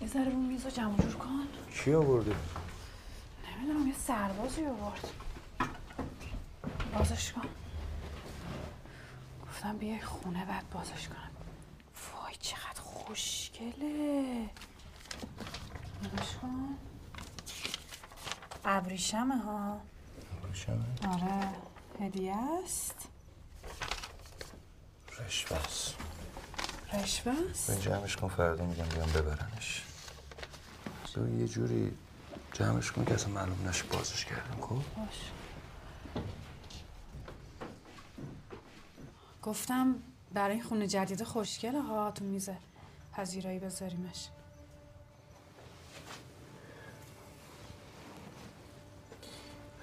[0.00, 1.46] یه ذره رو میز رو جمع جور کن.
[1.74, 2.34] کی آورده؟
[3.48, 5.08] نمی‌دونم یه سربازی آورد.
[6.94, 7.48] بازش کن.
[9.46, 11.30] گفتم بیای خونه بعد بازش کنم.
[12.22, 14.50] وای چقدر خوشگله.
[16.06, 16.76] نگاش کن
[18.64, 19.80] ابریشمه ها.
[20.42, 21.48] ابریشمه؟ آره.
[22.00, 23.08] هدیه است.
[25.26, 25.94] رشوه است
[26.92, 29.82] رشوه است به جمعش کن فردا میگم بیام ببرنش
[31.14, 31.92] تو یه جوری
[32.52, 35.30] جمعش کن که اصلا معلوم نشه بازش کردم خب؟ باش.
[39.42, 39.94] گفتم
[40.32, 42.56] برای خونه جدید خوشگله ها تو میزه
[43.12, 44.28] پذیرایی بذاریمش.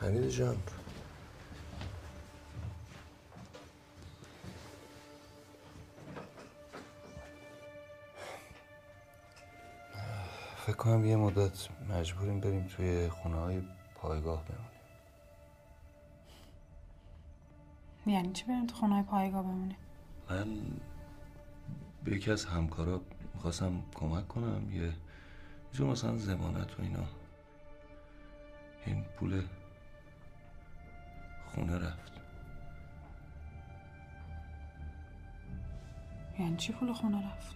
[0.04, 0.58] حمید جان.
[10.66, 13.62] فکر کنم یه مدت مجبوریم بریم توی خونه های
[13.96, 14.70] پایگاه بمونیم.
[18.06, 19.78] یعنی چی بریم تو خونه های پایگاه بمونیم؟
[20.30, 20.48] من
[22.04, 23.02] به یکی از همکارا
[23.34, 24.94] می‌خواستم کمک کنم یه
[25.72, 27.04] جور مثلا زمانت و اینا.
[28.86, 29.44] این پول
[31.56, 32.12] خونه رفت.
[36.40, 37.56] یعنی چی پول خونه رفت؟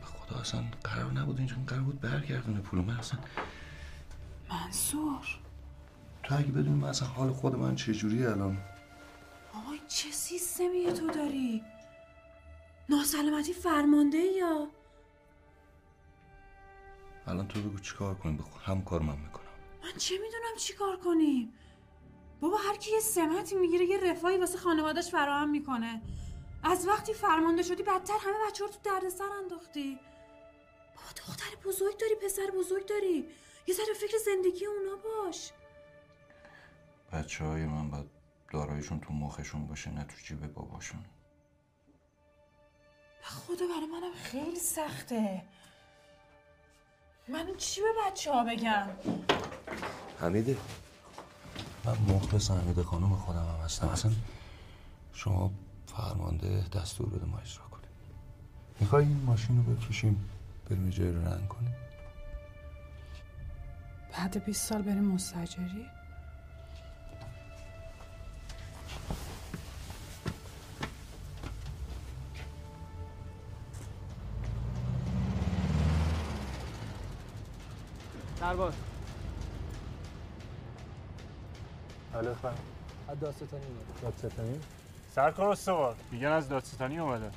[0.00, 3.20] به خدا اصلا قرار نبود اینجا قرار بود برگردونه پول من اصلا.
[4.50, 5.26] منصور؟
[6.22, 8.58] تو اگه بدونی من اصلا حال خود من چجوری الان؟
[9.68, 11.62] آی چه سیستمیه تو داری؟
[12.88, 14.66] ناسلامتی فرمانده یا؟
[17.26, 18.62] الان تو بگو چیکار کنیم بخون.
[18.62, 19.44] هم کار من می‌کنم.
[19.82, 21.52] من چه می‌دونم چی کار کنیم؟
[22.40, 26.02] بابا هر کی یه سمتی می‌گیره یه رفاهی واسه خانوادش فراهم می‌کنه.
[26.64, 29.98] از وقتی فرمانده شدی بدتر همه بچه رو تو دردسر انداختی.
[30.96, 33.28] بابا دختر بزرگ داری پسر بزرگ داری.
[33.66, 35.52] یه ذره فکر زندگی اونا باش.
[37.12, 38.06] بچه های من باید
[38.52, 41.04] دارایشون تو مخشون باشه نه تو جیب باباشون.
[43.18, 45.42] به خدا برای منم خیلی سخته.
[47.28, 48.88] من چی به بچه ها بگم؟
[50.20, 50.56] حمیده
[51.86, 53.88] من مخلص حمیده خانم خودم هم هستم.
[53.88, 54.12] اصلا
[55.12, 55.50] شما
[55.86, 57.90] فرمانده دستور بده ما اجرا کنیم.
[58.80, 60.28] می‌خوای این ماشین رو بکشیم
[60.70, 61.74] بریم جای رو رنگ کنیم؟
[64.12, 65.86] بعد 20 سال بریم مستجری؟
[78.40, 78.72] سرباز.
[82.16, 82.54] الو خانم
[83.08, 84.00] از داستانی اومده.
[84.02, 84.60] دادستانی
[85.14, 85.96] سرکار استوار.
[86.10, 87.30] میگن از دادستانی اومده.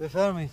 [0.00, 0.50] بفرمایید.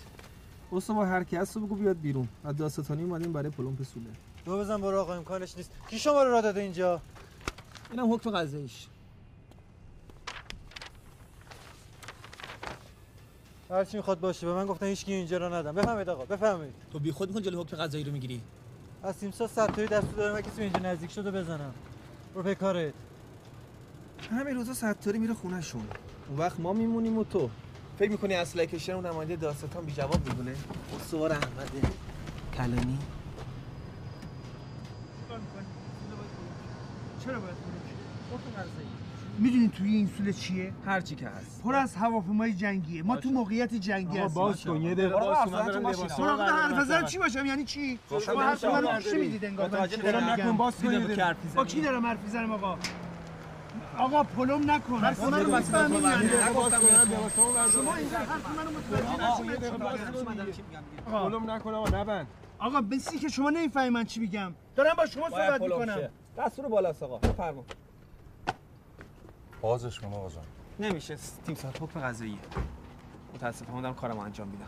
[0.72, 2.28] استوار هر کی هست بگو بیاد بیرون.
[2.44, 4.10] از داستانی اومدیم برای پلم پسوله
[4.44, 5.70] دو بزن برو آقا امکانش نیست.
[5.88, 7.00] کی شما رو را داده اینجا؟
[7.90, 8.86] اینم حکم قضاییش.
[13.72, 14.46] هر چی می‌خواد باشه.
[14.46, 17.42] به من گفتن هیچ کی اینجا رو ندم بفهمید آقا بفهمید تو بی خود میکن
[17.42, 18.42] جلو حکم قضایی رو می‌گیری؟
[19.02, 21.74] از تیمسا ستایی دستو دارم کسی اینجا نزدیک شده بزنم.
[22.34, 22.94] برو به کارت.
[24.30, 25.86] همین روزا ستاری میره خونهشون.
[26.28, 27.50] اون وقت ما میمونیم و تو.
[27.98, 30.54] فکر می‌کنی اسلحه کشیدن اون نماینده داستان بی جواب می‌دونه
[31.00, 31.80] استوار احمده
[32.56, 32.98] کلانی.
[37.24, 37.56] چرا باید
[39.42, 41.62] می‌دونی توی این سوله چیه؟ هر چی که هست.
[41.62, 43.02] پر از هواپیمای جنگیه.
[43.02, 44.42] ما تو موقعیت جنگی آقا هستیم.
[44.42, 45.38] باز کن یه دقیقه باز
[46.16, 49.86] کن من حرف زدن چی باشم؟ یعنی چی؟ شما حرف من چی می‌دید انگار؟ من
[49.86, 51.06] چی دارم میگم باز کن
[51.54, 52.78] با کی دارم حرف می‌زنم آقا؟
[53.98, 54.98] آقا پلم نکن.
[54.98, 55.96] حرف منو می‌فهمی.
[57.72, 59.28] شما اینجا حرف منو متوجه
[60.48, 60.64] نشید
[61.06, 62.26] پلم نکن آقا نبند.
[62.58, 64.52] آقا بسی که شما نمی‌فهمی من چی میگم.
[64.76, 65.98] دارم با شما صحبت می‌کنم.
[66.38, 67.18] دستور بالاست آقا.
[67.18, 67.64] بفرما.
[69.62, 70.44] بازش کن آقا جان.
[70.80, 71.16] نمیشه
[71.46, 72.38] تیم ساعت حکم قضاییه.
[73.34, 74.66] متاسفانه دارم کارم انجام میدم.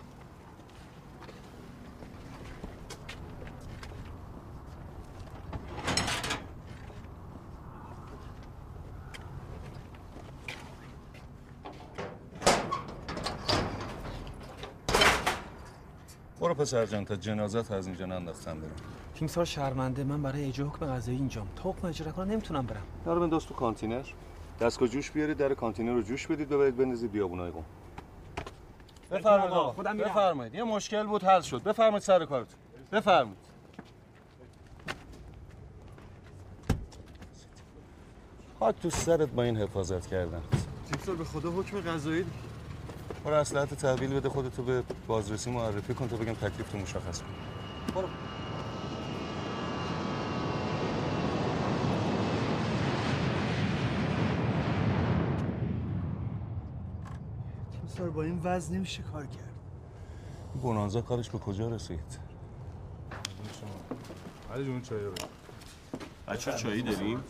[16.40, 18.70] برو پسر جان تا جنازت از اینجا ننداختم برم.
[19.14, 22.82] تیمسار شرمنده من برای اجرا حکم قضایی اینجام تا حکم اجرا کنم نمی‌تونم برم.
[23.04, 24.04] دارو بنداز تو کانتینر.
[24.60, 27.64] دستگاه جوش بیارید در کانتینر رو جوش بدید ببرید بندازید بیابونای قم
[29.10, 29.72] بفرمایید آقا.
[29.72, 30.08] خودم میرم.
[30.08, 30.54] بفرمایید.
[30.54, 31.62] یه مشکل بود حل شد.
[31.62, 32.58] بفرمایید سر کارتون
[32.92, 33.38] بفرمایید.
[38.58, 40.42] خاک تو سرت با این حفاظت کردن.
[40.92, 42.24] تیمسار به خدا حکم قضایی
[43.24, 47.26] برو اصلحت تحویل بده خودتو به بازرسی معرفی کن تا بگم تکلیف تو مشخص کن.
[47.94, 48.08] برو.
[57.94, 59.54] تیمسار با این وزن نمیشه کار کرد.
[60.62, 62.18] بونانزا کارش به کجا رسید؟
[64.54, 65.12] علی جون چای رو
[66.28, 67.24] بچه چایی داریم؟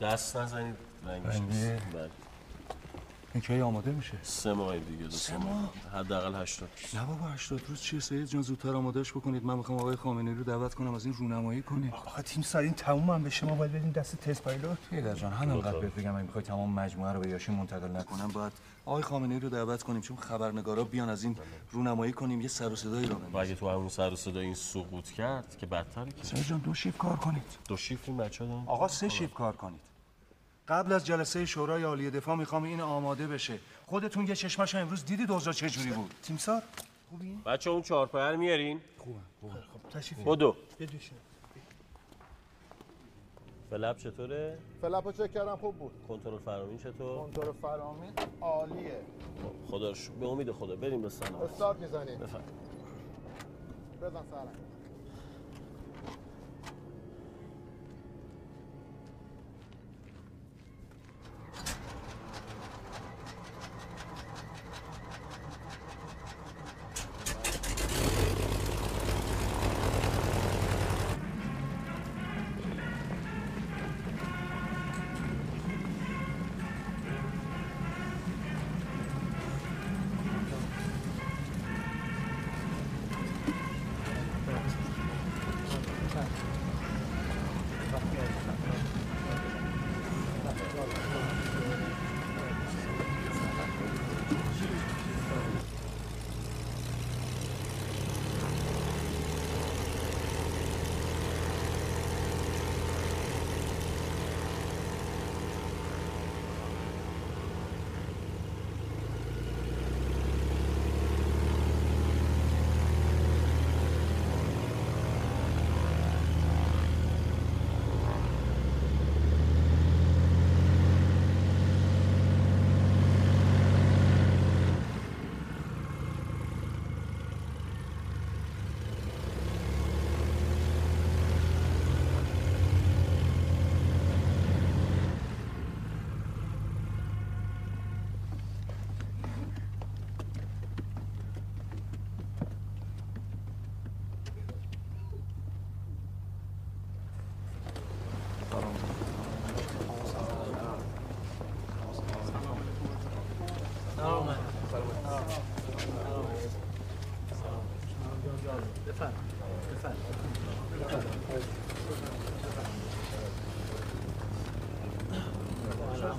[0.00, 0.76] دست نزنید
[1.06, 1.86] رنگش رنگیه؟ نیست.
[1.92, 2.10] بله این
[3.40, 7.80] کی آماده میشه؟ سه ماه دیگه دو سه ماه؟ حداقل 80 نه بابا 80 روز
[7.80, 9.44] چیه؟ سید جان زودتر آمادهش بکنید.
[9.44, 13.10] من می‌خوام آقای خامنه‌ای رو دعوت کنم از این رونمایی کنید آقا تیمسار این تموم
[13.10, 13.46] هم بشه.
[13.46, 14.78] ما باید بدیم دست تست پایلوت.
[14.90, 18.52] پیدر جان همینقدر بهت بگم اگه می‌خوای تمام مجموعه رو به یاشی منتقل نکنم باید
[18.86, 21.36] آقای خامنه‌ای رو دعوت کنیم چون خبرنگارا بیان از این
[21.70, 24.54] رونمایی کنیم یه سر و صدایی رو و اگه تو همون سر و صدا این
[24.54, 26.24] سقوط کرد که بدتره که.
[26.24, 27.42] سید جان دو شیف کار کنید.
[27.68, 28.64] دو شیفت این بچه دارن.
[28.66, 29.91] آقا سه شیف کار کنید.
[30.72, 33.58] قبل از جلسه شورای عالی دفاع می‌خوام این آماده بشه.
[33.86, 36.62] خودتون یه چشمش امروز دیدید اوضاع چه جوری بود؟ تیمسار
[37.10, 40.56] خوبی؟ بچه اون چهار پایه رو میارین؟ خوبه خوبه خب تشریف بدو.
[40.80, 41.12] یه دوشه
[43.70, 45.92] فلپ چطوره؟ فلپو چک کردم خوب بود.
[46.08, 49.00] کنترل فرامین چطور؟ کنترل فرامین عالیه.
[49.70, 50.12] خدا رو شکر.
[50.12, 51.42] به امید خدا بریم به سلام.
[51.42, 52.16] استارت می‌زنی.
[52.16, 52.44] بفرم
[54.02, 54.71] بزن سرم.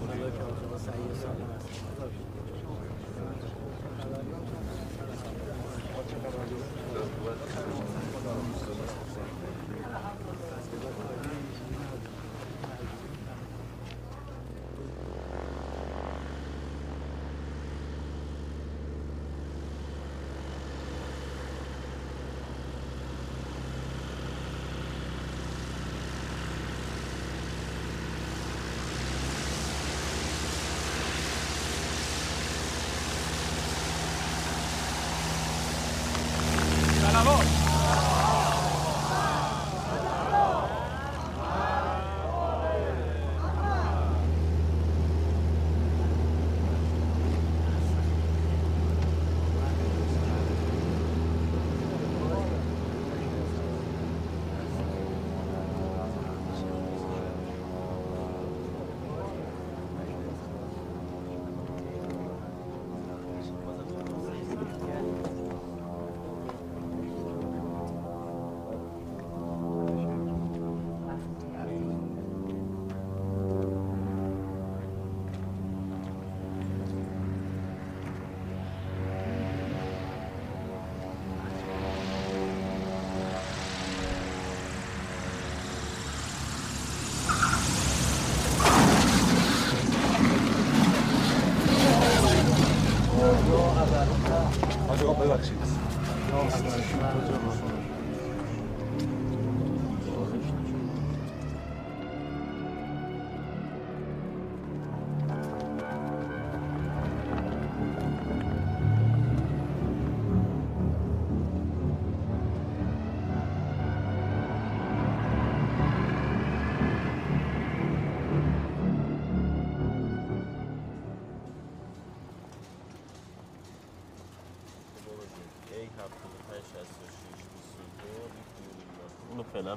[0.07, 1.67] 大哥叫我说三一是要看看什
[1.97, 2.32] 么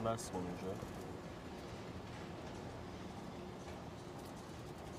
[0.07, 0.75] بس کن اونجا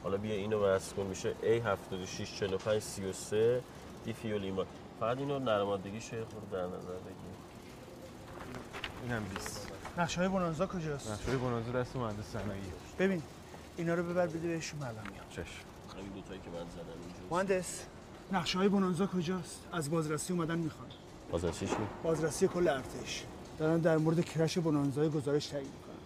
[0.04, 3.62] حالا بیا اینو بس کن میشه A 76 45 33
[4.06, 4.66] دی فیول ایمان
[5.00, 7.38] فقط اینو نرمادگیش یه خورده در نظر بگیر.
[9.04, 12.72] اینم 20 نقشه های بونانزا کجاست؟ نقشه بونانزا دست مهندس صنایعی.
[13.00, 13.22] ببین
[13.78, 15.64] اینا رو ببر بده بهشون الان میام چشم.
[15.98, 17.84] همین دوتایی که من زدم اینجا مهندس
[18.32, 20.90] نقشه های بونانزا کجاست؟ از بازرسی اومدن می‌خوان.
[21.32, 23.24] بازرسیش می بازرسی کل ارتش.
[23.58, 25.98] دارن در مورد کرش بونانزای گزارش تهیه می‌کنن.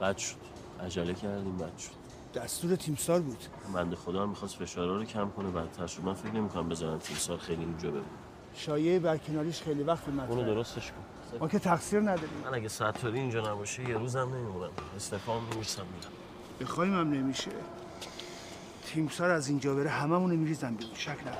[0.00, 0.36] بد شد.
[0.80, 1.90] عجله کردیم بد شد.
[2.34, 3.38] دستور تیمسار بود.
[3.74, 6.02] بنده خدا هم می‌خواست فشارها رو کم کنه بدتر شد.
[6.02, 8.04] من فکر نمی‌کنم بذارن تیمسار خیلی اینجا بمونه.
[8.54, 11.38] شایعه برکناریش خیلی وقت اونو مطرحه درستش کن.
[11.40, 12.40] ما که تقصیر نداریم.
[12.44, 14.70] من اگه ستاری اینجا نباشه یه روزم نمیمونم.
[14.96, 16.12] استفام میمیرسم میرم.
[16.60, 17.50] بخوایم هم نمیشه.
[18.86, 20.94] تیمسار از اینجا بره هممون میریزن بیرون.
[20.94, 21.36] شک نکن.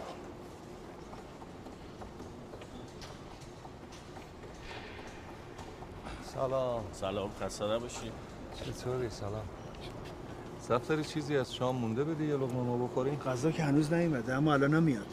[6.34, 6.84] سلام.
[6.92, 7.30] سلام.
[7.40, 8.12] خسته نباشی.
[8.54, 9.44] چطوری؟ سلام.
[10.60, 14.52] سفتری چیزی از شام مونده بدی یه لقمه ما بخوریم؟ غذا که هنوز نیومده اما
[14.52, 15.06] الان هم میاد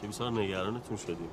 [0.00, 1.28] تیمسار نگرانتون شدیم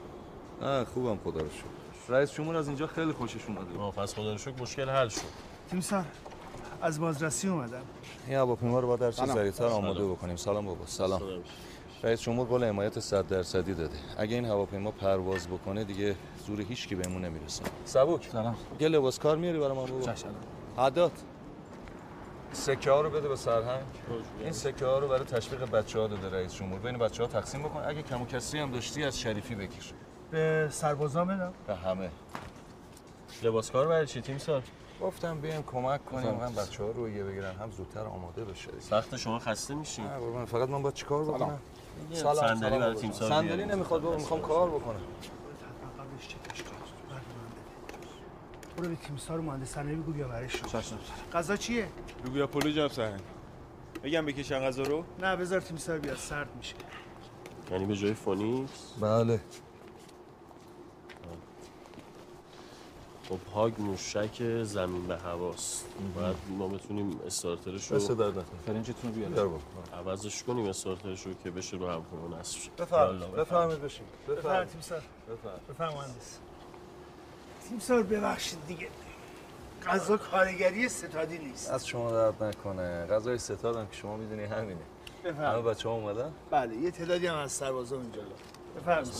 [0.61, 2.14] نه خوبم خدا رو شکر.
[2.14, 3.80] رئیس جمهور از اینجا خیلی خوشش اومده.
[3.80, 5.22] آه پس خدا رو شکر مشکل حل شد.
[5.69, 6.06] تیمسار
[6.82, 7.82] از بازرسی اومدم.
[8.28, 9.36] این هواپیما رو باید در چه سلام.
[9.36, 9.66] سریعتر.
[9.66, 10.36] آماده بکنیم.
[10.36, 11.22] سلام بابا سلام.
[12.04, 13.95] رئیس جمهور قول حمایت 100 درصدی داده.
[14.18, 16.16] اگه این هواپیما پرواز بکنه دیگه
[16.48, 17.64] زور هیچ کی بهمون نمی‌رسه.
[17.86, 18.56] سبوک سلام.
[18.80, 20.14] یه لباس کار میاری برای من بابا؟
[20.78, 21.12] عدات
[22.54, 23.84] سکه ها رو بده به سرهنگ.
[24.40, 26.80] این سکه ها رو برای تشویق بچه ها داده رئیس جمهور.
[26.80, 27.84] بین بچه ها تقسیم بکن.
[27.88, 29.94] اگه کم و کسری هم داشتی از شریفی بگیر
[30.32, 31.54] به سربازا بدم.
[31.68, 32.10] به همه.
[33.44, 34.64] لباس کار برای چی تیمسار
[35.02, 38.69] گفتم بیایم کمک کنیم هم بچه ها رو یه بگیرن هم زودتر آماده بشه.
[38.80, 40.06] سخت شما خسته میشین.
[40.45, 41.60] فقط من باید چیکار بکنم؟
[42.11, 42.94] یه صندلی برای بابا.
[42.94, 43.65] تیمسار صندلی.
[43.65, 45.02] نمی‌خواد بابا می‌خوام کار بکنم.
[48.78, 50.82] برو به تیمسار مهندس صنایعی بگو بیا شما.
[51.34, 51.88] غذا چیه؟
[52.26, 53.22] لوبیا پلو جناب سرهنگ
[54.03, 55.03] بگم بکشن غذا رو.
[55.19, 56.76] نه بذار تیمسار بیاد سرد میشه.
[57.72, 59.40] یعنی به جای Phoenix؟ بله.
[63.30, 65.86] خب Hawk موشک زمین به هواست.
[66.16, 68.60] باید ما بتونیم استارترش رو دست درد نکنه.
[68.66, 69.60] فرنجتون رو بیار.
[69.94, 73.22] عوضش کنیم استارترش رو که بشه رو نصب شه بفرمایید.
[73.22, 74.06] یالا، بفرمایید بشین.
[74.28, 74.70] بفرم بفرمایید.
[74.70, 75.02] تیمسار.
[75.30, 75.68] بفرمایید.
[75.70, 76.38] بفرم مهندس
[77.70, 78.88] تیمسار ببخشید دیگه.
[79.88, 81.72] غذا کارگری ستادی نیست.
[81.72, 83.06] از شما درد نکنه.
[83.06, 84.80] غذای ستادم که شما می‌دونی همینه.
[85.24, 85.52] بفرم.
[85.52, 88.22] همه بچه ها اومدن؟ بله یه تعدادی هم از سربازا اونجا
[88.78, 89.14] بفرمایید.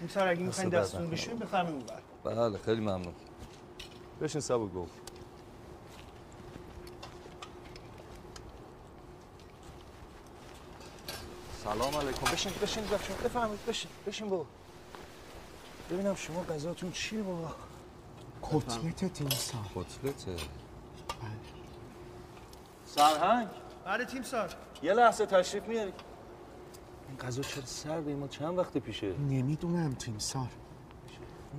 [0.00, 1.12] تیمسار اگه می‌خواین دستتون نکنه.
[1.14, 1.90] بشین بفرمایید
[2.24, 3.14] اونور بله خیلی ممنون.
[4.20, 4.92] بشین سبو گفت
[11.64, 12.32] سلام علیکم.
[12.32, 14.46] بشین بشین بچه‌ها بفهمید بشین بشین بابا.
[15.90, 17.54] ببینم شما غذاتون چیه بابا
[18.42, 20.36] کتلت تیمسار کتلته
[22.86, 23.48] سرهنگ؟
[23.84, 25.92] بله تیمسار یه لحظه تشریف میاری
[27.08, 30.48] این غذا چرا سرده ما چند وقت پیشه؟ نمی‌دونم تیمسار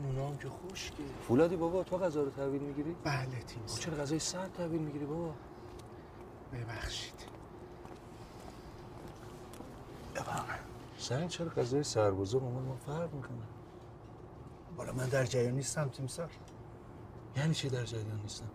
[0.03, 4.19] نونا هم که خشکه فولادی بابا تو غذا رو تحویل می‌گیری؟ بله تیمسار چرا غذای
[4.19, 5.33] سرد تحویل می‌گیری بابا؟
[6.53, 7.13] ببخشید.
[10.97, 13.37] سرنگ چرا غذای سربازا با ما فرق می‌کنه؟
[14.77, 16.29] بالا من در جریان نیستم تیمسار
[17.37, 18.49] یعنی چی در جریان نیستم؟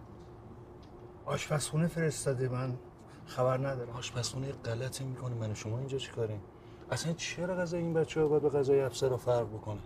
[1.25, 2.79] آشپزخونه فرستاده من
[3.27, 3.97] خبر ندارم.
[3.97, 6.41] آشپزخونه غلطی می‌کنه من و شما اینجا چیکاریم؟
[6.95, 9.81] اصلا چرا غذای این بچه ها باید به غذای افسر فرق بکنه؟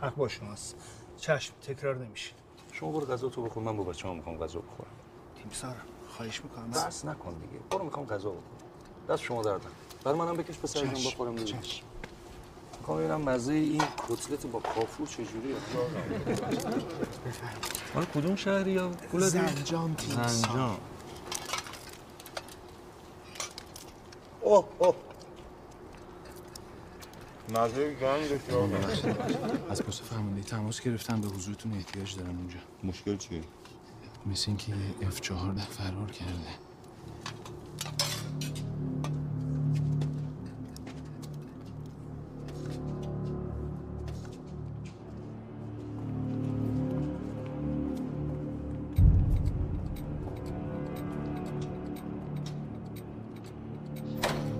[0.00, 0.76] حق با شماست.
[1.16, 2.32] چشم تکرار نمیشه
[2.72, 4.90] شما برو غذا تو بخور من با بچه ها می‌خوام غذا بخورم.
[5.42, 5.76] تیمسار
[6.08, 6.70] خواهش می‌کنم.
[6.70, 7.58] بس نکن دیگه.
[7.70, 8.42] برو می‌خوام غذا بخورم.
[9.08, 9.72] دست شما درد نکنه.
[10.04, 11.60] برای منم بکش پسر چشم، بخورم دیگه.
[11.60, 11.84] چشم.
[12.78, 15.54] می‌خوام ببینم مزه این کتلت با کافور چجوریه.
[17.94, 20.26] مال کدوم شهری یا فولادی؟ زنجان تیمسار.
[20.26, 20.76] زنجان.
[24.40, 24.94] اوه اوه.
[27.54, 28.56] نظری دکتر
[29.70, 33.40] از پاسه فرمانده تماس گرفتم به حضورتون احتیاج دارم اونجا مشکل چیه؟
[34.26, 34.72] مثل اینکه
[35.02, 36.32] اف 14 فرار کرده.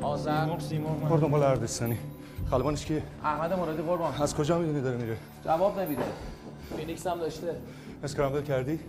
[0.03, 1.21] آزم سیمور من.
[1.21, 1.43] دنبال
[2.51, 4.23] خلبانش کیه؟ احمد مرادی قربان.
[4.23, 6.03] از کجا می‌دونی داره میره؟ جواب نمیده.
[6.77, 7.57] Phoenix هم داشته.
[8.05, 8.81] scramble کردی؟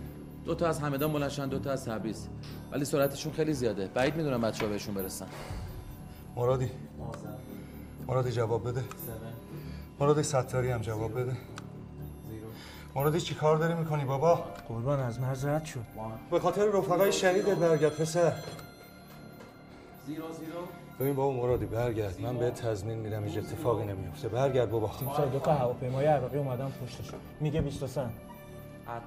[0.44, 2.28] دو تا از همدان بلند شدن دو تا از تبریز.
[2.72, 3.86] ولی سرعتشون خیلی زیاده.
[3.94, 5.26] بعید می‌دونم بچه‌ها بهشون برسن.
[6.36, 6.70] مرادی.
[8.06, 8.84] مرادی جواب بده.
[10.00, 11.36] مرادی ستاری هم جواب بده.
[12.94, 15.80] مرادی چی کار داری می‌کنی بابا؟ قربان از مرز رد شد.
[16.30, 18.32] به خاطر رفقای شهیدت برگرد پسر.
[20.06, 20.60] zero zero.
[21.00, 22.20] ببین بابا مرادی برگرد.
[22.20, 24.90] من به تضمین میدم هیچ اتفاقی نمیفته برگرد بابا.
[24.98, 27.10] تیمسار دو تا هواپیمای عراقی اومدن پشتش.
[27.40, 29.02] میگه 23 at time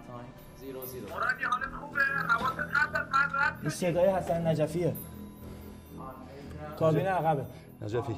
[0.59, 4.95] zero zero مرادی حالت خوبه؟ حواست هست از مرز رد این صدای حسن نجفیه.
[6.79, 7.45] کابین عقبه.
[7.81, 8.15] نجفی.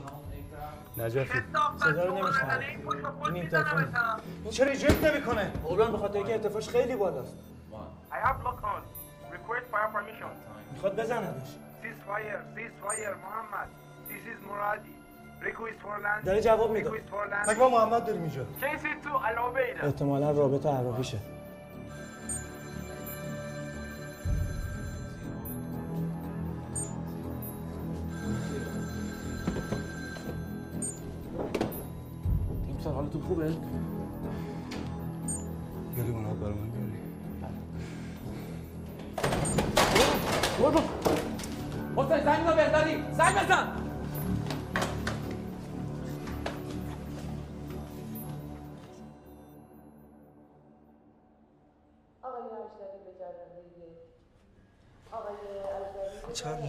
[0.97, 1.41] نجفی.
[1.80, 2.60] صدا رو نمیشنوم
[3.26, 3.88] این اینترفون
[4.43, 7.38] این چرا ایجکت نمی‌کنه؟ قربان به خاطر اینکه ارتفاعش خیلی بالاست.
[8.11, 8.81] I have lock on.
[9.31, 10.31] Request fire permission.
[10.73, 11.47] می‌خواد بزنمش.
[12.06, 13.68] Ceasefire, ceasefire, محمد.
[14.07, 14.94] This is Muradi.
[15.41, 16.26] Request for land.
[16.26, 17.49] داره جواب میده Request for land.
[17.49, 19.84] مگه ما محمد داریم اینجا KC2, Al Ubaida.
[19.86, 21.18] احتمالا رابط عراقیشه
[32.68, 33.45] تیمسار حالتون خوبه
[35.98, 36.99] یه لیموناد برای من بیاری
[41.96, 43.82] حسین زنگ رو بهداری زنگ بزن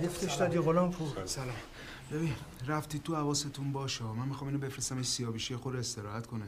[0.03, 1.49] لفتش دادی غلام پور؟ سلام.
[2.13, 2.33] ببین
[2.67, 4.05] رفتی تو حواستون باشه.
[4.05, 6.45] من می‌خوام اینو بفرستم سیابیشی خود استراحت کنه.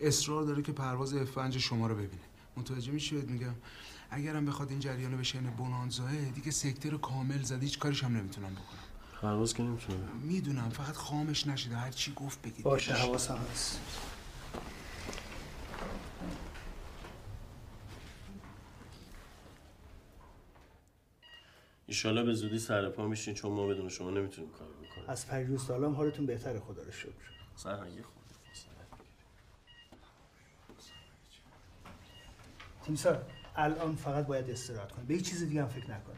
[0.00, 2.22] اصرار داره که پرواز F5 شما رو ببینه.
[2.56, 3.54] متوجه میشی بهت میگم؟
[4.10, 8.52] اگرم بخواد این جریان به شن بونانزاه دیگه سکتر کامل زده هیچ کاریش هم نمی‌تونم
[8.52, 8.78] بکنم.
[9.22, 9.98] پرواز که نمی‌تونه.
[10.22, 12.64] می‌دونم فقط خامش نشده هر چی گفت بگید.
[12.64, 13.80] باشه حواسم هست.
[21.86, 25.10] ایشالا به زودی سر پا میشین چون ما بدون شما نمی‌تونیم کار بکنیم.
[25.10, 27.12] از پریروز تا الان حالتون بهتره خدا رو شکر.
[27.56, 28.34] سرهنگی خورده
[32.84, 33.26] تیمسار
[33.58, 36.12] الان فقط باید استراحت کنی به هیچ چیز دیگه هم فکر نکن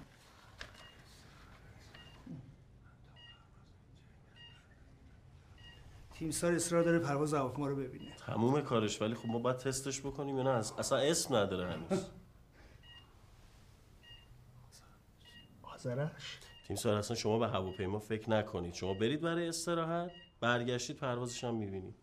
[6.20, 8.16] تیمسار اصرار داره پرواز هواپیما رو ببینه.
[8.26, 12.06] تموم کارش ولی خب ما باید تستش بکنیم یا نه؟ اصلا اسم نداره هنوز.
[15.74, 18.74] آذرش تیم سار اصلا شما به هواپیما فکر نکنید.
[18.74, 20.10] شما برید برای استراحت
[20.40, 21.94] برگشتید پروازش هم می‌بینید.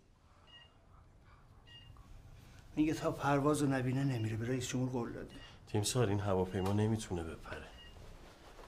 [2.78, 5.36] میگه تا پرواز رو نبینه نمیره به رئیس جمهور قول داده.
[5.68, 7.68] تیم سار این هواپیما نمی‌تونه بپره.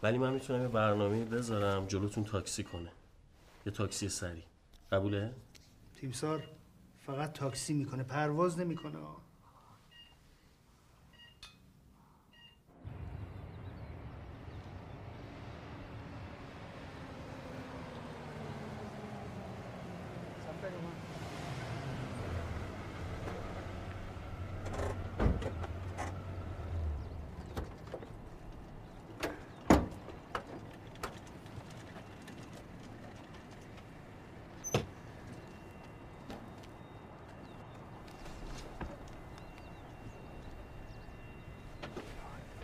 [0.03, 2.91] ولی من می‌تونم یه برنامه بذارم جلوتون تاکسی کنه.
[3.65, 4.44] یه تاکسی سری
[4.91, 5.34] قبوله؟
[5.95, 6.44] تیمسار
[7.06, 8.99] فقط تاکسی می‌کنه پرواز نمی‌کنه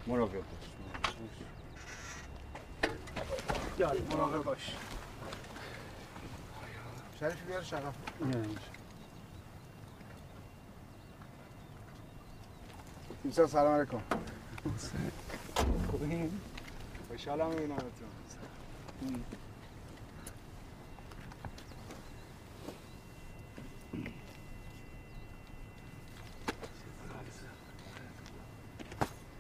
[0.08, 0.44] مراقب باش
[3.80, 4.76] یالا مراقب باش
[7.76, 7.96] شقف
[13.24, 14.02] تیمسار سلام علیکم.
[15.92, 16.42] خوبین؟
[17.08, 17.90] خوشحالم میبینمتون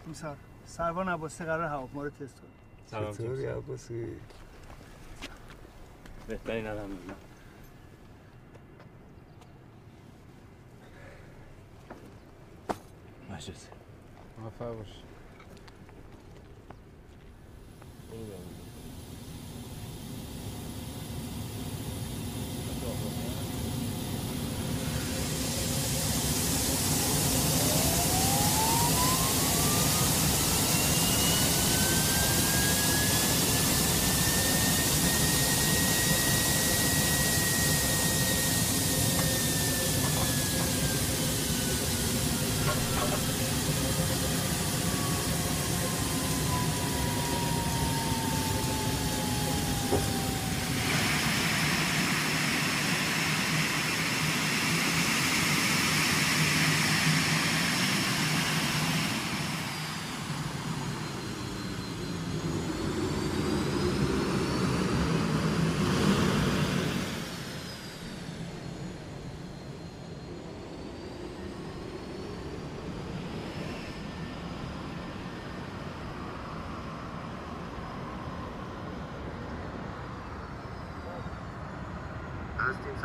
[0.05, 2.49] تیمسار سروان عباسی قرار هواپیما رو تست کنه.
[2.87, 4.07] سلام چطوری عباسی؟
[6.27, 6.97] بهترین الان
[13.45, 13.67] مجلس
[14.37, 14.87] موفق باش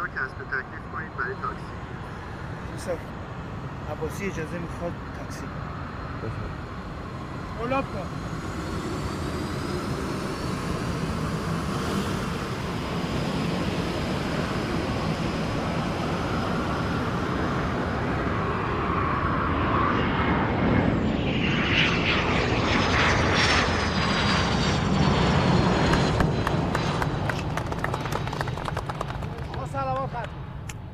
[0.00, 1.64] تیمسار کسب تکلیف کنید برای تاکسی؟
[2.68, 2.98] تیمسار
[3.90, 5.46] عباسی اجازه می‌خواد تاکسی
[7.60, 8.06] قلاب کن
[29.54, 30.28] آقا سلامات خط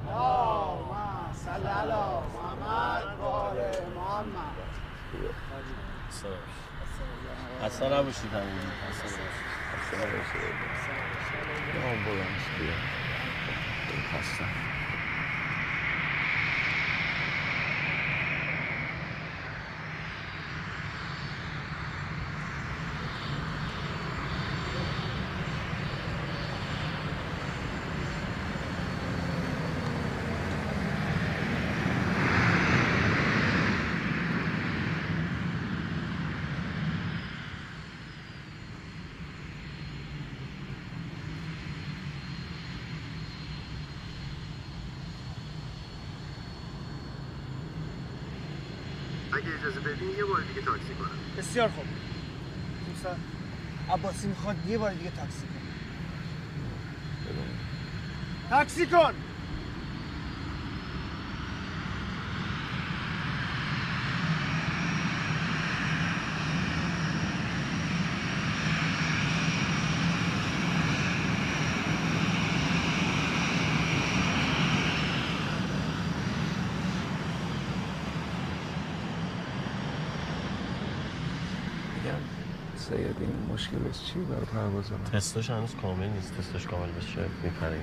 [0.08, 1.92] اللهم صل علی
[2.34, 3.56] محمد و آل
[3.96, 4.56] محمد
[8.08, 8.65] اصلا نباشید همین
[49.46, 51.10] اگه اجازه بدین یه بار دیگه تاکسی کنم.
[51.38, 51.84] بسیار خوب.
[52.86, 53.16] تیمسار
[53.90, 55.56] عباسی می‌خواد یه بار دیگه تاکسی کن
[58.50, 59.14] تاکسی کن
[81.94, 82.20] میگم
[82.76, 86.32] سید این مشکلش چی برای پرواز من؟ تستاش هنوز کامل نیست.
[86.38, 87.82] تستاش کامل بشه میپره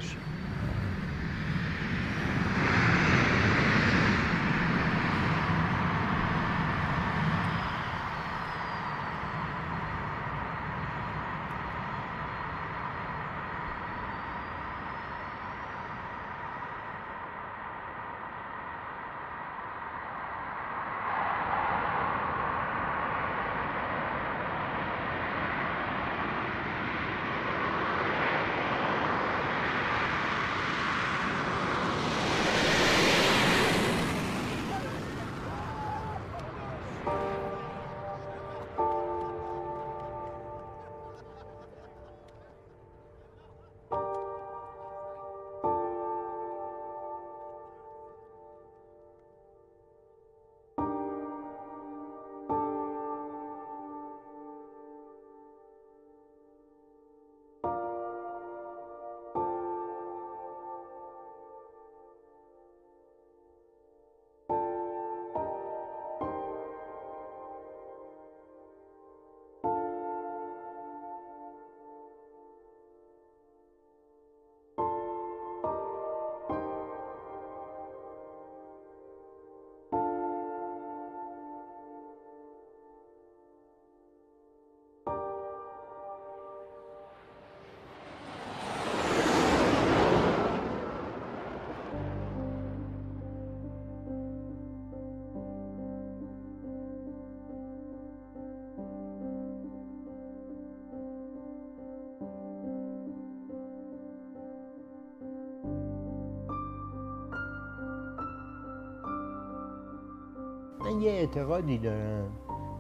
[110.94, 112.32] من یه اعتقادی دارم.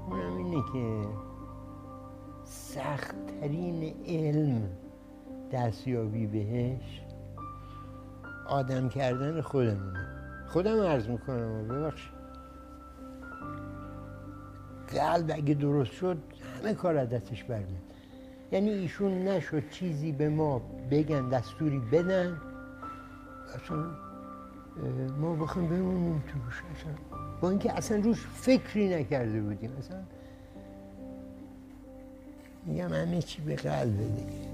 [0.10, 1.07] اونم اینه که
[2.44, 4.69] سختترین علم
[5.52, 7.02] دستیابی بهش
[8.48, 10.06] آدم کردن خودمونه.
[10.48, 12.14] خودم عرض می‌کنم ببخشید.
[14.88, 16.18] قلب اگه درست شد
[16.60, 17.81] همه کار از دستش برمیاد.
[18.52, 20.61] یعنی ایشون نشد چیزی به ما
[20.91, 22.41] بگن دستوری بدن.
[23.56, 23.85] اصلا
[25.20, 26.94] ما بخوایم بمونیم توش اصلا
[27.41, 29.72] با اینکه اصلا روش فکری نکرده بودیم.
[29.80, 29.98] اصلا
[32.66, 34.50] میگم همه چی به قلب دیگه.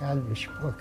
[0.00, 0.74] قلبش پاک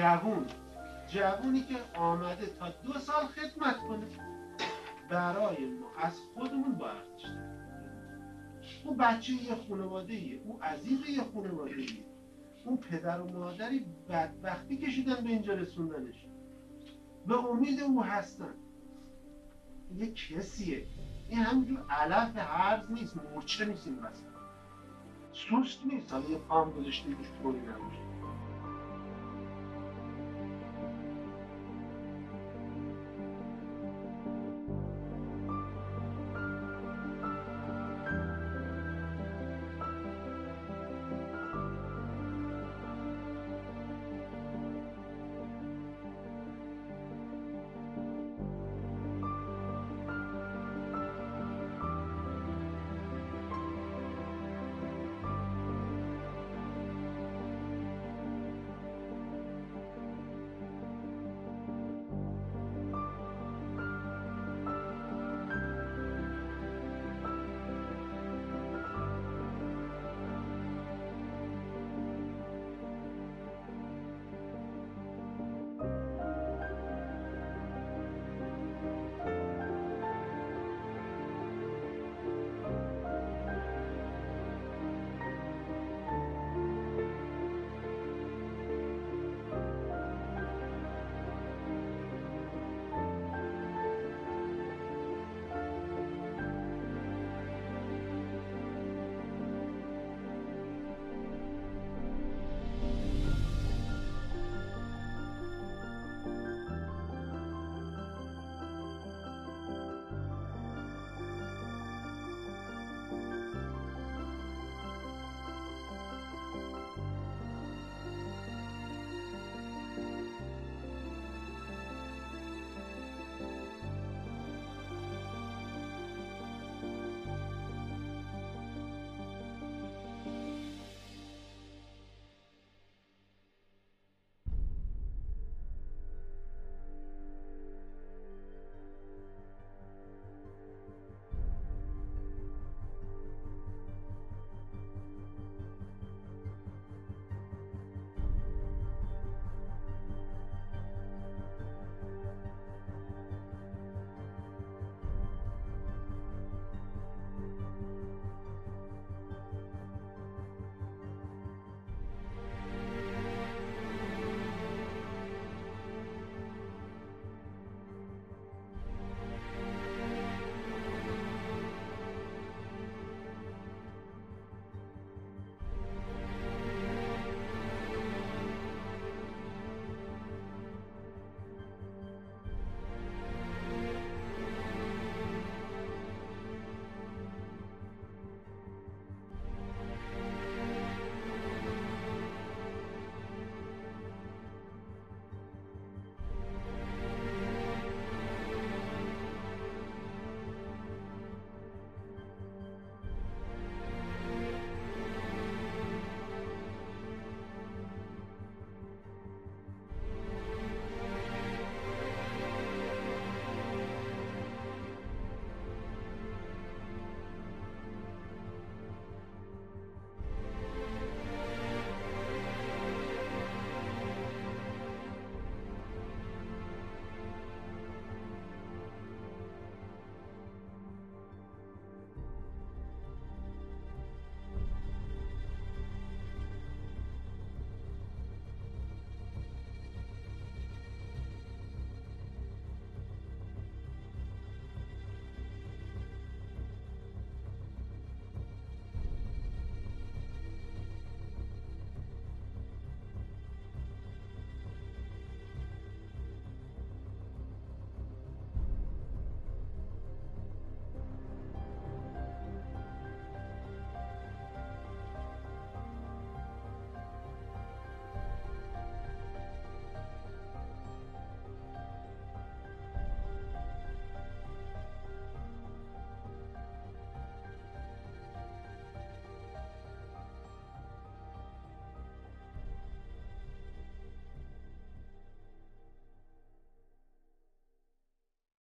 [0.00, 0.46] جوون.
[1.08, 4.06] جوونی که آمده تا دو سال خدمت کنه.
[5.10, 7.26] برای ما از خودمون با ارزش
[8.84, 12.04] اون بچه یه خانواده ایه اون عزیز یه خانواده ایه
[12.64, 16.26] اون پدر و مادری بدبختی کشیدن به اینجا رسوندنش.
[17.26, 18.54] به امید او هستن.
[19.96, 20.86] یه کسیه.
[21.28, 23.16] این همینجور علف هرز نیست.
[23.16, 24.24] مورچه نیست این وسط.
[25.32, 26.12] سوست نیست.
[26.12, 27.08] حالا یه پام گذاشته
[27.42, 28.09] طوری نباشه.